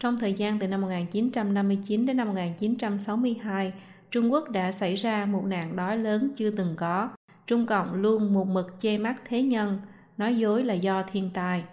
[0.00, 3.72] trong thời gian từ năm 1959 đến năm 1962,
[4.10, 7.08] Trung Quốc đã xảy ra một nạn đói lớn chưa từng có.
[7.46, 9.78] Trung Cộng luôn một mực che mắt thế nhân,
[10.16, 11.64] nói dối là do thiên tai.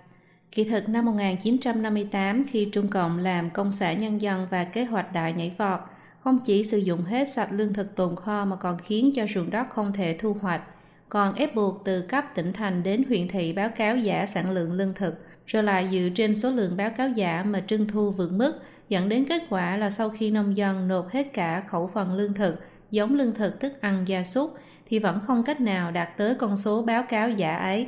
[0.51, 5.13] Kỳ thực năm 1958 khi Trung Cộng làm công xã nhân dân và kế hoạch
[5.13, 5.79] đại nhảy vọt,
[6.19, 9.49] không chỉ sử dụng hết sạch lương thực tồn kho mà còn khiến cho ruộng
[9.49, 10.61] đất không thể thu hoạch,
[11.09, 14.73] còn ép buộc từ cấp tỉnh thành đến huyện thị báo cáo giả sản lượng
[14.73, 18.31] lương thực, rồi lại dựa trên số lượng báo cáo giả mà trưng thu vượt
[18.31, 18.53] mức,
[18.89, 22.33] dẫn đến kết quả là sau khi nông dân nộp hết cả khẩu phần lương
[22.33, 22.55] thực,
[22.91, 24.53] giống lương thực thức ăn gia súc,
[24.87, 27.87] thì vẫn không cách nào đạt tới con số báo cáo giả ấy.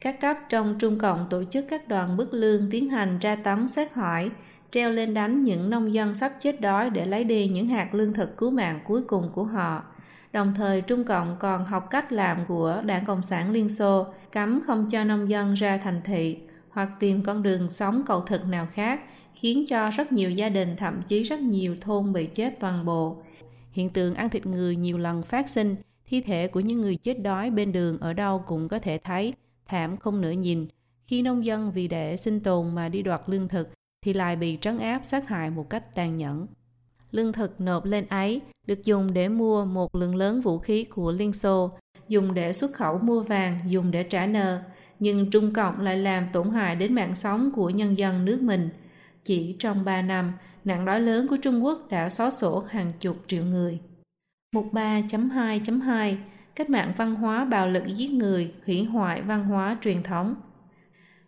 [0.00, 3.68] Các cấp trong Trung Cộng tổ chức các đoàn bức lương tiến hành tra tấn
[3.68, 4.30] xét hỏi,
[4.70, 8.12] treo lên đánh những nông dân sắp chết đói để lấy đi những hạt lương
[8.12, 9.82] thực cứu mạng cuối cùng của họ.
[10.32, 14.60] Đồng thời Trung Cộng còn học cách làm của Đảng Cộng sản Liên Xô, cấm
[14.66, 16.38] không cho nông dân ra thành thị
[16.76, 19.00] hoặc tìm con đường sống cầu thực nào khác,
[19.34, 23.16] khiến cho rất nhiều gia đình thậm chí rất nhiều thôn bị chết toàn bộ.
[23.70, 27.22] Hiện tượng ăn thịt người nhiều lần phát sinh, thi thể của những người chết
[27.22, 29.34] đói bên đường ở đâu cũng có thể thấy,
[29.66, 30.66] thảm không nửa nhìn.
[31.06, 33.68] Khi nông dân vì để sinh tồn mà đi đoạt lương thực
[34.04, 36.46] thì lại bị trấn áp sát hại một cách tàn nhẫn.
[37.10, 41.10] Lương thực nộp lên ấy được dùng để mua một lượng lớn vũ khí của
[41.10, 41.70] Liên Xô,
[42.08, 44.62] dùng để xuất khẩu mua vàng, dùng để trả nợ,
[44.98, 48.68] nhưng Trung Cộng lại làm tổn hại đến mạng sống của nhân dân nước mình.
[49.24, 50.32] Chỉ trong 3 năm,
[50.64, 53.78] nạn đói lớn của Trung Quốc đã xóa sổ hàng chục triệu người.
[54.52, 56.16] Mục 3.2.2
[56.54, 60.34] Cách mạng văn hóa bạo lực giết người, hủy hoại văn hóa truyền thống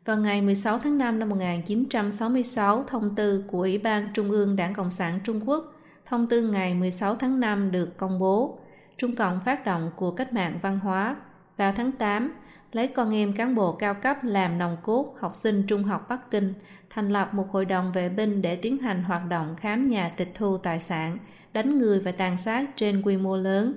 [0.09, 4.75] vào ngày 16 tháng 5 năm 1966, thông tư của Ủy ban Trung ương Đảng
[4.75, 5.75] Cộng sản Trung Quốc,
[6.07, 8.59] thông tư ngày 16 tháng 5 được công bố.
[8.97, 11.17] Trung Cộng phát động cuộc cách mạng văn hóa.
[11.57, 12.33] Vào tháng 8,
[12.73, 16.31] lấy con em cán bộ cao cấp làm nòng cốt học sinh trung học Bắc
[16.31, 16.55] Kinh,
[16.91, 20.33] thành lập một hội đồng vệ binh để tiến hành hoạt động khám nhà tịch
[20.35, 21.19] thu tài sản,
[21.53, 23.75] đánh người và tàn sát trên quy mô lớn.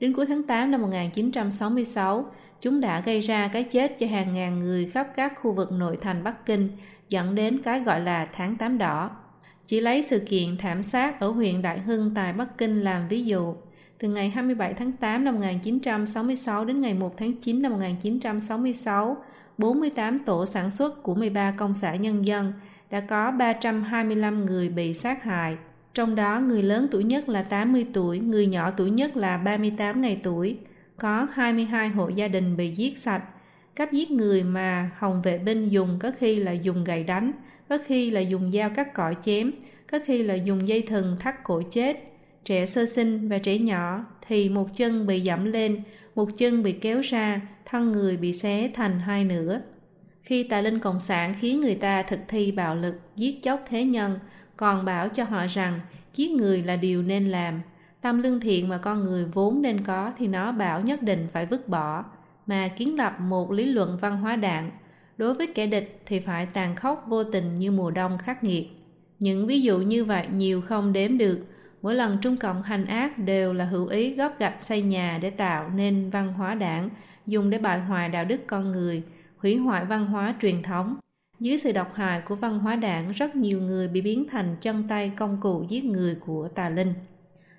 [0.00, 2.24] Đến cuối tháng 8 năm 1966,
[2.60, 5.98] chúng đã gây ra cái chết cho hàng ngàn người khắp các khu vực nội
[6.00, 6.68] thành Bắc Kinh,
[7.08, 9.10] dẫn đến cái gọi là tháng 8 đỏ.
[9.66, 13.24] Chỉ lấy sự kiện thảm sát ở huyện Đại Hưng tại Bắc Kinh làm ví
[13.24, 13.54] dụ,
[14.02, 19.16] từ ngày 27 tháng 8 năm 1966 đến ngày 1 tháng 9 năm 1966,
[19.58, 22.52] 48 tổ sản xuất của 13 công xã nhân dân
[22.90, 25.56] đã có 325 người bị sát hại.
[25.94, 30.00] Trong đó người lớn tuổi nhất là 80 tuổi, người nhỏ tuổi nhất là 38
[30.00, 30.58] ngày tuổi
[30.96, 33.22] có 22 hộ gia đình bị giết sạch.
[33.76, 37.32] Cách giết người mà hồng vệ binh dùng có khi là dùng gậy đánh,
[37.68, 39.50] có khi là dùng dao cắt cỏ chém,
[39.92, 42.11] có khi là dùng dây thừng thắt cổ chết.
[42.44, 45.82] Trẻ sơ sinh và trẻ nhỏ thì một chân bị dẫm lên,
[46.14, 49.60] một chân bị kéo ra, thân người bị xé thành hai nửa.
[50.22, 53.84] Khi tà linh cộng sản khiến người ta thực thi bạo lực, giết chóc thế
[53.84, 54.18] nhân,
[54.56, 55.80] còn bảo cho họ rằng
[56.16, 57.60] giết người là điều nên làm,
[58.02, 61.46] Tâm lương thiện mà con người vốn nên có thì nó bảo nhất định phải
[61.46, 62.04] vứt bỏ,
[62.46, 64.70] mà kiến lập một lý luận văn hóa đạn.
[65.16, 68.68] Đối với kẻ địch thì phải tàn khốc vô tình như mùa đông khắc nghiệt.
[69.18, 71.38] Những ví dụ như vậy nhiều không đếm được
[71.82, 75.30] mỗi lần Trung Cộng hành ác đều là hữu ý góp gạch xây nhà để
[75.30, 76.90] tạo nên văn hóa đảng,
[77.26, 79.02] dùng để bại hoại đạo đức con người,
[79.36, 80.96] hủy hoại văn hóa truyền thống.
[81.40, 84.84] Dưới sự độc hại của văn hóa đảng, rất nhiều người bị biến thành chân
[84.88, 86.94] tay công cụ giết người của tà linh.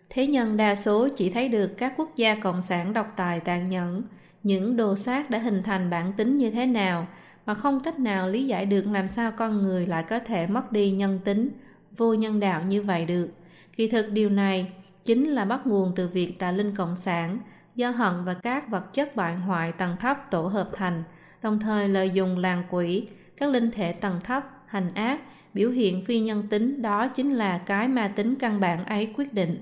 [0.10, 3.70] Thế nhân đa số chỉ thấy được các quốc gia cộng sản độc tài tàn
[3.70, 4.04] nhẫn,
[4.44, 7.08] những đồ sát đã hình thành bản tính như thế nào,
[7.46, 10.72] mà không cách nào lý giải được làm sao con người lại có thể mất
[10.72, 11.50] đi nhân tính,
[11.98, 13.30] vô nhân đạo như vậy được.
[13.78, 14.72] Kỳ thực điều này
[15.04, 17.40] chính là bắt nguồn từ việc tà linh cộng sản
[17.76, 21.04] do hận và các vật chất bại hoại tầng thấp tổ hợp thành,
[21.42, 23.08] đồng thời lợi dụng làng quỷ,
[23.38, 25.22] các linh thể tầng thấp, hành ác,
[25.54, 29.34] biểu hiện phi nhân tính đó chính là cái ma tính căn bản ấy quyết
[29.34, 29.62] định.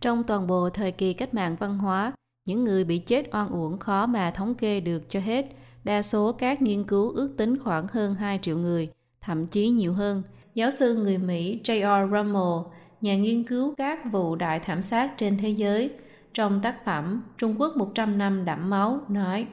[0.00, 2.12] Trong toàn bộ thời kỳ cách mạng văn hóa,
[2.46, 5.46] những người bị chết oan uổng khó mà thống kê được cho hết.
[5.84, 8.88] Đa số các nghiên cứu ước tính khoảng hơn 2 triệu người,
[9.20, 10.22] thậm chí nhiều hơn.
[10.54, 12.10] Giáo sư người Mỹ J.R.
[12.10, 15.90] Rummel, nhà nghiên cứu các vụ đại thảm sát trên thế giới,
[16.32, 19.46] trong tác phẩm Trung Quốc 100 năm đẫm máu nói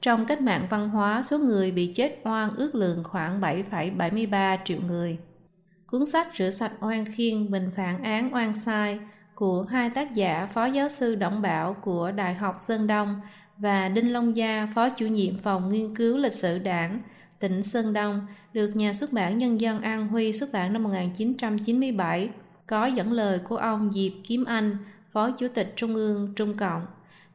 [0.00, 4.78] trong cách mạng văn hóa, số người bị chết oan ước lượng khoảng 7,73 triệu
[4.86, 5.18] người.
[5.86, 8.98] Cuốn sách Rửa sạch oan khiên bình phản án oan sai
[9.34, 13.20] của hai tác giả Phó Giáo sư Đổng Bảo của Đại học Sơn Đông
[13.56, 17.00] và Đinh Long Gia, Phó chủ nhiệm phòng nghiên cứu lịch sử đảng,
[17.38, 22.28] tỉnh Sơn Đông, được nhà xuất bản Nhân dân An Huy xuất bản năm 1997,
[22.66, 24.76] có dẫn lời của ông Diệp Kiếm Anh,
[25.12, 26.86] Phó Chủ tịch Trung ương Trung Cộng.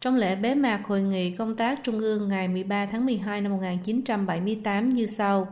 [0.01, 3.51] Trong lễ bế mạc Hội nghị Công tác Trung ương ngày 13 tháng 12 năm
[3.51, 5.47] 1978 như sau.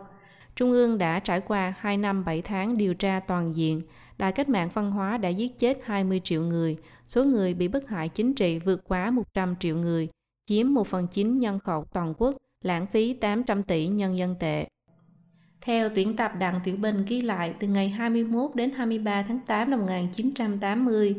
[0.56, 3.82] Trung ương đã trải qua 2 năm 7 tháng điều tra toàn diện,
[4.20, 7.90] Đại cách mạng văn hóa đã giết chết 20 triệu người, số người bị bức
[7.90, 10.10] hại chính trị vượt quá 100 triệu người,
[10.46, 14.68] chiếm 1 phần 9 nhân khẩu toàn quốc, lãng phí 800 tỷ nhân dân tệ.
[15.62, 19.70] Theo tuyển tập Đặng Tiểu Bình ghi lại từ ngày 21 đến 23 tháng 8
[19.70, 21.16] năm 1980,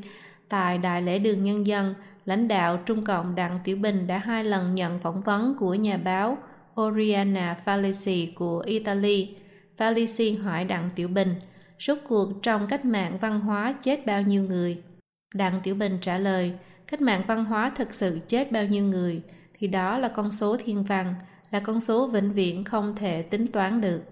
[0.48, 4.44] tại Đại lễ đường Nhân dân, lãnh đạo Trung Cộng Đặng Tiểu Bình đã hai
[4.44, 6.38] lần nhận phỏng vấn của nhà báo
[6.80, 9.34] Oriana Falici của Italy.
[9.78, 11.34] Falici hỏi Đặng Tiểu Bình–
[11.80, 14.82] rốt cuộc trong cách mạng văn hóa chết bao nhiêu người?
[15.34, 16.52] Đặng Tiểu Bình trả lời,
[16.86, 19.22] cách mạng văn hóa thực sự chết bao nhiêu người,
[19.58, 21.14] thì đó là con số thiên văn,
[21.50, 24.02] là con số vĩnh viễn không thể tính toán được.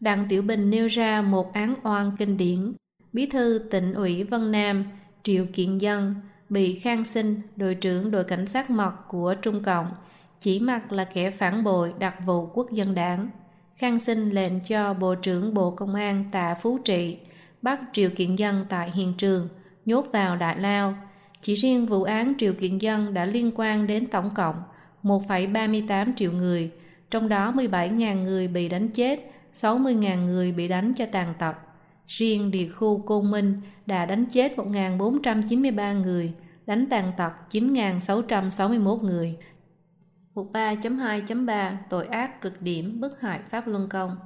[0.00, 2.72] Đặng Tiểu Bình nêu ra một án oan kinh điển,
[3.12, 4.84] bí thư tỉnh ủy Vân Nam,
[5.22, 6.14] Triệu Kiện Dân,
[6.48, 9.86] bị Khang Sinh, đội trưởng đội cảnh sát mật của Trung Cộng,
[10.40, 13.28] chỉ mặc là kẻ phản bội đặc vụ quốc dân đảng.
[13.76, 17.16] Khang sinh lệnh cho Bộ trưởng Bộ Công an Tạ Phú Trị
[17.62, 19.48] bắt Triệu Kiện Dân tại hiện trường,
[19.84, 20.94] nhốt vào Đại Lao.
[21.40, 24.62] Chỉ riêng vụ án Triệu Kiện Dân đã liên quan đến tổng cộng
[25.02, 26.70] 1,38 triệu người,
[27.10, 31.54] trong đó 17.000 người bị đánh chết, 60.000 người bị đánh cho tàn tật.
[32.06, 36.32] Riêng địa khu Côn Minh đã đánh chết 1.493 người,
[36.66, 39.36] đánh tàn tật 9.661 người,
[40.34, 44.16] Mục 3.2.3 Tội ác cực điểm bức hại Pháp Luân Công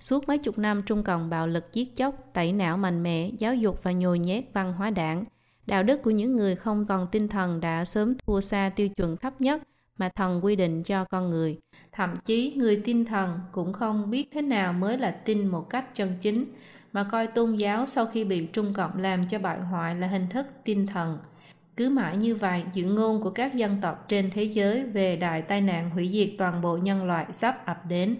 [0.00, 3.54] Suốt mấy chục năm Trung Cộng bạo lực giết chóc, tẩy não mạnh mẽ, giáo
[3.54, 5.24] dục và nhồi nhét văn hóa đảng.
[5.66, 9.16] Đạo đức của những người không còn tinh thần đã sớm thua xa tiêu chuẩn
[9.16, 9.62] thấp nhất
[9.98, 11.58] mà thần quy định cho con người.
[11.92, 15.94] Thậm chí người tin thần cũng không biết thế nào mới là tin một cách
[15.94, 16.44] chân chính,
[16.92, 20.26] mà coi tôn giáo sau khi bị Trung Cộng làm cho bại hoại là hình
[20.30, 21.18] thức tin thần.
[21.76, 25.42] Cứ mãi như vậy, dự ngôn của các dân tộc trên thế giới về đại
[25.42, 28.16] tai nạn hủy diệt toàn bộ nhân loại sắp ập đến.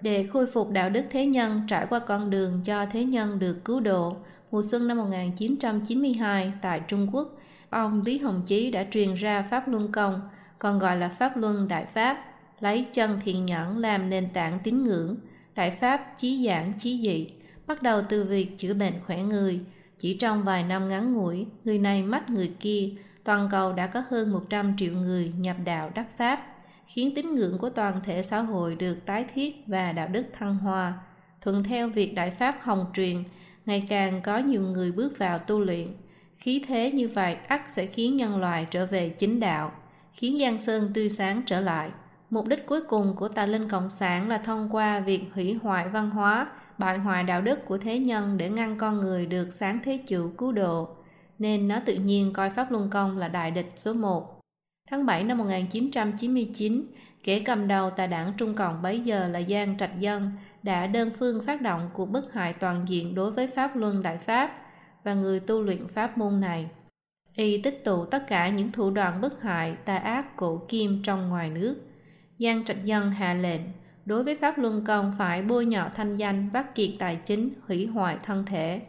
[0.00, 3.64] Để khôi phục đạo đức thế nhân trải qua con đường cho thế nhân được
[3.64, 4.16] cứu độ,
[4.50, 7.38] mùa xuân năm 1992 tại Trung Quốc,
[7.70, 10.20] ông Lý Hồng Chí đã truyền ra Pháp Luân Công,
[10.60, 12.24] còn gọi là Pháp Luân Đại Pháp,
[12.60, 15.16] lấy chân thiện nhẫn làm nền tảng tín ngưỡng,
[15.54, 17.28] Đại Pháp chí giảng chí dị,
[17.66, 19.60] bắt đầu từ việc chữa bệnh khỏe người,
[19.98, 22.90] chỉ trong vài năm ngắn ngủi, người này mất người kia,
[23.24, 26.46] toàn cầu đã có hơn 100 triệu người nhập đạo đắc Pháp,
[26.86, 30.56] khiến tín ngưỡng của toàn thể xã hội được tái thiết và đạo đức thăng
[30.56, 30.94] hoa.
[31.40, 33.24] Thuận theo việc Đại Pháp hồng truyền,
[33.66, 35.88] ngày càng có nhiều người bước vào tu luyện.
[36.38, 39.72] Khí thế như vậy ắt sẽ khiến nhân loại trở về chính đạo,
[40.12, 41.90] khiến Giang Sơn tươi sáng trở lại.
[42.30, 45.88] Mục đích cuối cùng của tà linh cộng sản là thông qua việc hủy hoại
[45.88, 46.46] văn hóa,
[46.78, 50.30] bại hoại đạo đức của thế nhân để ngăn con người được sáng thế chủ
[50.38, 50.88] cứu độ,
[51.38, 54.40] nên nó tự nhiên coi Pháp Luân Công là đại địch số 1.
[54.90, 56.86] Tháng 7 năm 1999,
[57.24, 60.32] kẻ cầm đầu tà đảng Trung Cộng bấy giờ là Giang Trạch Dân
[60.62, 64.18] đã đơn phương phát động cuộc bức hại toàn diện đối với Pháp Luân Đại
[64.18, 64.50] Pháp
[65.04, 66.70] và người tu luyện pháp môn này.
[67.34, 71.28] Y tích tụ tất cả những thủ đoạn bức hại tà ác cổ kim trong
[71.28, 71.76] ngoài nước.
[72.38, 73.60] Giang Trạch Dân hạ lệnh
[74.04, 77.86] đối với Pháp Luân Công phải bôi nhọ thanh danh, vắt kiệt tài chính, hủy
[77.86, 78.80] hoại thân thể.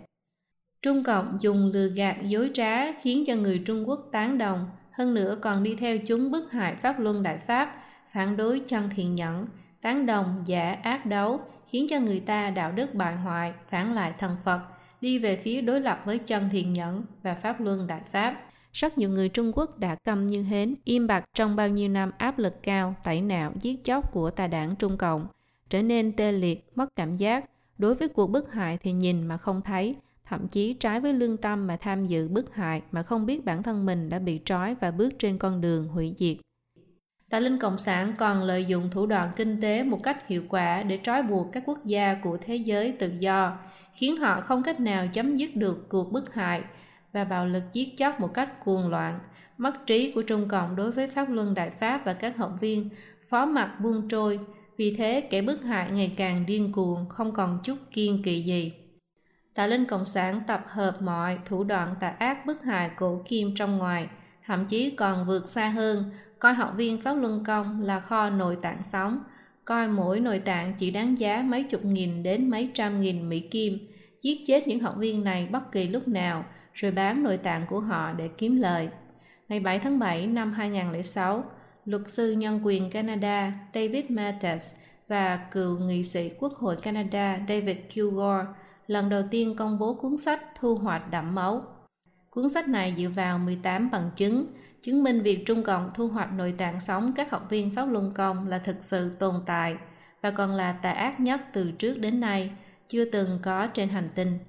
[0.82, 5.14] Trung Cộng dùng lừa gạt dối trá khiến cho người Trung Quốc tán đồng, hơn
[5.14, 7.76] nữa còn đi theo chúng bức hại Pháp Luân Đại Pháp,
[8.14, 9.46] phản đối chân thiện nhẫn,
[9.82, 14.14] tán đồng giả ác đấu, khiến cho người ta đạo đức bại hoại, phản lại
[14.18, 14.60] thần Phật,
[15.02, 18.44] đi về phía đối lập với chân thiện nhẫn và Pháp Luân Đại Pháp.
[18.74, 22.12] Rất nhiều người Trung Quốc đã câm như hến, im bặt trong bao nhiêu năm
[22.18, 25.28] áp lực cao, tẩy não, giết chóc của tà đảng Trung Cộng,
[25.70, 27.46] trở nên tê liệt, mất cảm giác.
[27.78, 29.96] Đối với cuộc bức hại thì nhìn mà không thấy,
[30.26, 33.64] thậm chí trái với lương tâm mà tham dự bức hại mà không biết bản
[33.64, 36.38] thân mình đã bị trói và bước trên con đường hủy diệt.
[37.32, 40.84] Tà linh Cộng sản còn lợi dụng thủ đoạn kinh tế một cách hiệu quả
[40.84, 43.58] để trói buộc các quốc gia của thế giới tự do,
[43.94, 46.62] khiến họ không cách nào chấm dứt được cuộc bức hại
[47.14, 49.20] và bạo lực giết chóc một cách cuồng loạn,
[49.58, 52.90] mất trí của Trung Cộng đối với Pháp Luân Đại Pháp và các học viên,
[53.30, 54.40] phó mặt buông trôi,
[54.78, 58.74] vì thế kẻ bức hại ngày càng điên cuồng, không còn chút kiên kỵ gì.
[59.54, 63.56] Tà linh Cộng sản tập hợp mọi thủ đoạn tà ác bức hại cổ kim
[63.56, 64.08] trong ngoài,
[64.46, 66.12] thậm chí còn vượt xa hơn,
[66.42, 69.20] coi học viên Pháp Luân Công là kho nội tạng sống,
[69.66, 73.40] coi mỗi nội tạng chỉ đáng giá mấy chục nghìn đến mấy trăm nghìn Mỹ
[73.40, 73.78] Kim,
[74.22, 77.80] giết chết những học viên này bất kỳ lúc nào, rồi bán nội tạng của
[77.80, 78.90] họ để kiếm lời.
[79.50, 81.44] Ngày 7 tháng 7 năm 2006,
[81.86, 84.76] luật sư nhân quyền Canada David Mattes
[85.08, 88.46] và cựu nghị sĩ Quốc hội Canada David Kilgore
[88.88, 91.62] lần đầu tiên công bố cuốn sách Thu hoạch đẫm máu.
[92.30, 94.46] Cuốn sách này dựa vào 18 bằng chứng,
[94.82, 98.12] chứng minh việc Trung Cộng thu hoạch nội tạng sống các học viên Pháp Luân
[98.12, 99.76] Công là thực sự tồn tại
[100.22, 102.52] và còn là tà ác nhất từ trước đến nay,
[102.88, 104.40] chưa từng có trên hành tinh.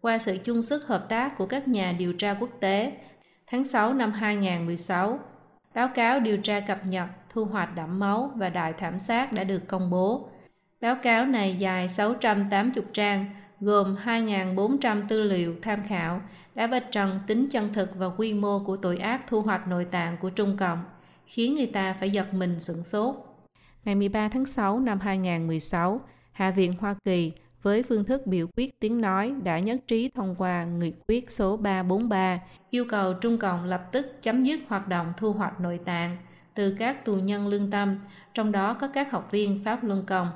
[0.00, 2.92] Qua sự chung sức hợp tác của các nhà điều tra quốc tế,
[3.46, 5.18] tháng 6 năm 2016,
[5.74, 9.44] báo cáo điều tra cập nhật thu hoạch đẫm máu và đại thảm sát đã
[9.44, 10.28] được công bố.
[10.80, 13.26] Báo cáo này dài 680 trang,
[13.60, 16.20] gồm 2.400 tư liệu tham khảo,
[16.54, 19.84] đã vạch trần tính chân thực và quy mô của tội ác thu hoạch nội
[19.84, 20.84] tạng của Trung Cộng,
[21.26, 23.14] khiến người ta phải giật mình sửng sốt.
[23.84, 26.00] Ngày 13 tháng 6 năm 2016,
[26.32, 27.32] Hạ viện Hoa Kỳ
[27.62, 31.56] với phương thức biểu quyết tiếng nói đã nhất trí thông qua nghị quyết số
[31.56, 32.40] 343
[32.70, 36.16] yêu cầu Trung Cộng lập tức chấm dứt hoạt động thu hoạch nội tạng
[36.54, 37.98] từ các tù nhân lương tâm,
[38.34, 40.28] trong đó có các học viên Pháp Luân Công.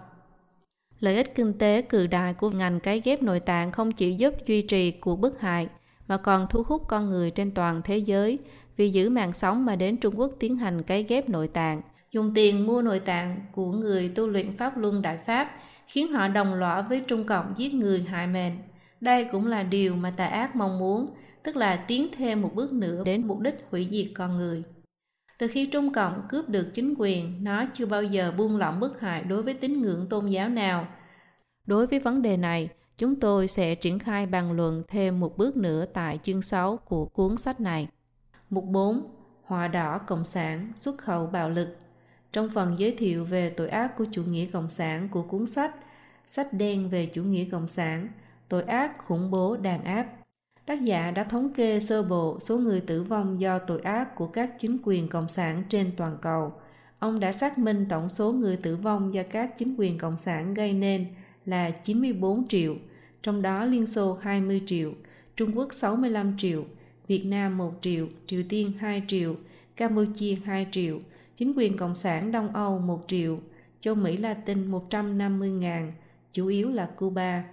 [1.00, 4.34] Lợi ích kinh tế cự đại của ngành cấy ghép nội tạng không chỉ giúp
[4.46, 5.68] duy trì cuộc bức hại,
[6.08, 8.38] mà còn thu hút con người trên toàn thế giới
[8.76, 11.82] vì giữ mạng sống mà đến Trung Quốc tiến hành cấy ghép nội tạng,
[12.12, 15.54] dùng tiền mua nội tạng của người tu luyện Pháp Luân Đại Pháp,
[15.86, 18.52] khiến họ đồng lõa với Trung Cộng giết người hại mệnh.
[19.00, 21.06] Đây cũng là điều mà tà ác mong muốn,
[21.42, 24.62] tức là tiến thêm một bước nữa đến mục đích hủy diệt con người.
[25.38, 29.00] Từ khi Trung Cộng cướp được chính quyền, nó chưa bao giờ buông lỏng bức
[29.00, 30.88] hại đối với tín ngưỡng tôn giáo nào.
[31.66, 35.56] Đối với vấn đề này, chúng tôi sẽ triển khai bàn luận thêm một bước
[35.56, 37.88] nữa tại chương 6 của cuốn sách này.
[38.50, 39.02] Mục 4.
[39.44, 41.76] hòa đỏ Cộng sản xuất khẩu bạo lực
[42.32, 45.74] Trong phần giới thiệu về tội ác của chủ nghĩa Cộng sản của cuốn sách
[46.26, 48.08] Sách đen về chủ nghĩa Cộng sản,
[48.48, 50.06] tội ác khủng bố đàn áp
[50.66, 54.26] Tác giả đã thống kê sơ bộ số người tử vong do tội ác của
[54.26, 56.52] các chính quyền cộng sản trên toàn cầu.
[56.98, 60.54] Ông đã xác minh tổng số người tử vong do các chính quyền cộng sản
[60.54, 61.06] gây nên
[61.46, 62.76] là 94 triệu,
[63.22, 64.92] trong đó Liên Xô 20 triệu,
[65.36, 66.64] Trung Quốc 65 triệu,
[67.08, 69.36] Việt Nam 1 triệu, Triều Tiên 2 triệu,
[69.76, 71.00] Campuchia 2 triệu,
[71.36, 73.38] chính quyền Cộng sản Đông Âu 1 triệu,
[73.80, 75.92] châu Mỹ Latin 150 ngàn,
[76.32, 77.44] chủ yếu là Cuba.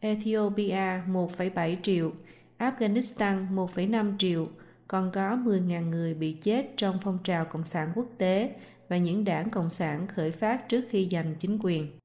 [0.00, 2.12] Ethiopia 1,7 triệu,
[2.58, 4.46] Afghanistan 1,5 triệu,
[4.88, 8.54] còn có 10.000 người bị chết trong phong trào Cộng sản quốc tế
[8.88, 11.99] và những đảng Cộng sản khởi phát trước khi giành chính quyền.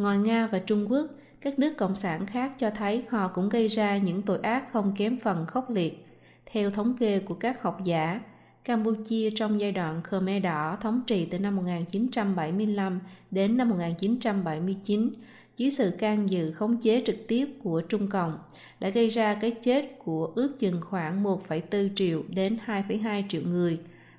[0.00, 1.06] Ngoài Nga và Trung Quốc,
[1.40, 4.94] các nước Cộng sản khác cho thấy họ cũng gây ra những tội ác không
[4.96, 6.06] kém phần khốc liệt.
[6.46, 8.20] Theo thống kê của các học giả,
[8.64, 15.10] Campuchia trong giai đoạn Khmer Đỏ thống trị từ năm 1975 đến năm 1979
[15.56, 18.38] dưới sự can dự khống chế trực tiếp của Trung Cộng
[18.80, 23.78] đã gây ra cái chết của ước chừng khoảng 1,4 triệu đến 2,2 triệu người,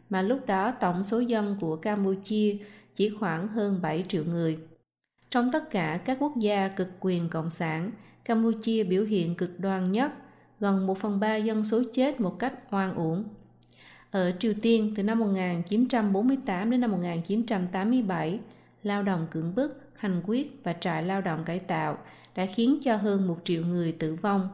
[0.10, 2.58] mà lúc đó tổng số dân của Campuchia
[2.96, 4.58] chỉ khoảng hơn 7 triệu người.
[5.32, 7.92] Trong tất cả các quốc gia cực quyền cộng sản,
[8.26, 10.12] Campuchia biểu hiện cực đoan nhất,
[10.60, 13.24] gần 1 phần 3 dân số chết một cách oan uổng.
[14.12, 18.40] Ở Triều Tiên, từ năm 1948 đến năm 1987,
[18.84, 21.98] lao động cưỡng bức, hành quyết và trại lao động cải tạo
[22.36, 24.50] đã khiến cho hơn 1 triệu người tử vong.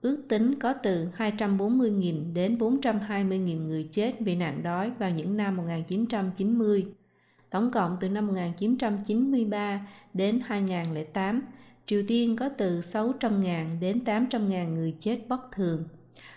[0.00, 5.56] Ước tính có từ 240.000 đến 420.000 người chết vì nạn đói vào những năm
[5.56, 6.86] 1990.
[7.52, 11.42] Tổng cộng từ năm 1993 đến 2008,
[11.86, 15.84] Triều Tiên có từ 600.000 đến 800.000 người chết bất thường.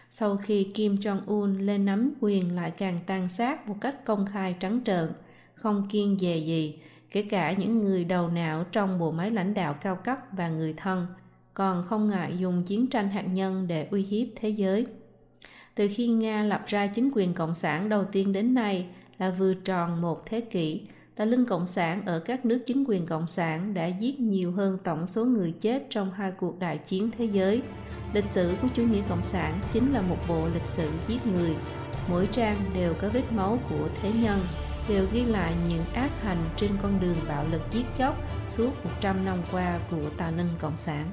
[0.10, 4.56] Sau khi Kim Jong-un lên nắm quyền lại càng tàn sát một cách công khai
[4.60, 5.10] trắng trợn,
[5.54, 6.80] không kiên dè gì,
[7.12, 10.74] kể cả những người đầu não trong bộ máy lãnh đạo cao cấp và người
[10.78, 11.08] thân,
[11.54, 14.86] còn không ngại dùng chiến tranh hạt nhân để uy hiếp thế giới.
[15.76, 18.86] Từ khi Nga lập ra chính quyền cộng sản đầu tiên đến nay
[19.18, 20.82] là vừa tròn một thế kỷ,
[21.16, 24.78] tà linh cộng sản ở các nước chính quyền cộng sản đã giết nhiều hơn
[24.84, 27.62] tổng số người chết trong hai cuộc đại chiến thế giới.
[28.14, 31.56] Lịch sử của chủ nghĩa cộng sản chính là một bộ lịch sử giết người.
[32.10, 34.40] Mỗi trang đều có vết máu của thế nhân,
[34.90, 39.26] đều ghi lại những ác hành trên con đường bạo lực giết chóc suốt 100
[39.26, 41.10] năm qua của tà linh cộng sản.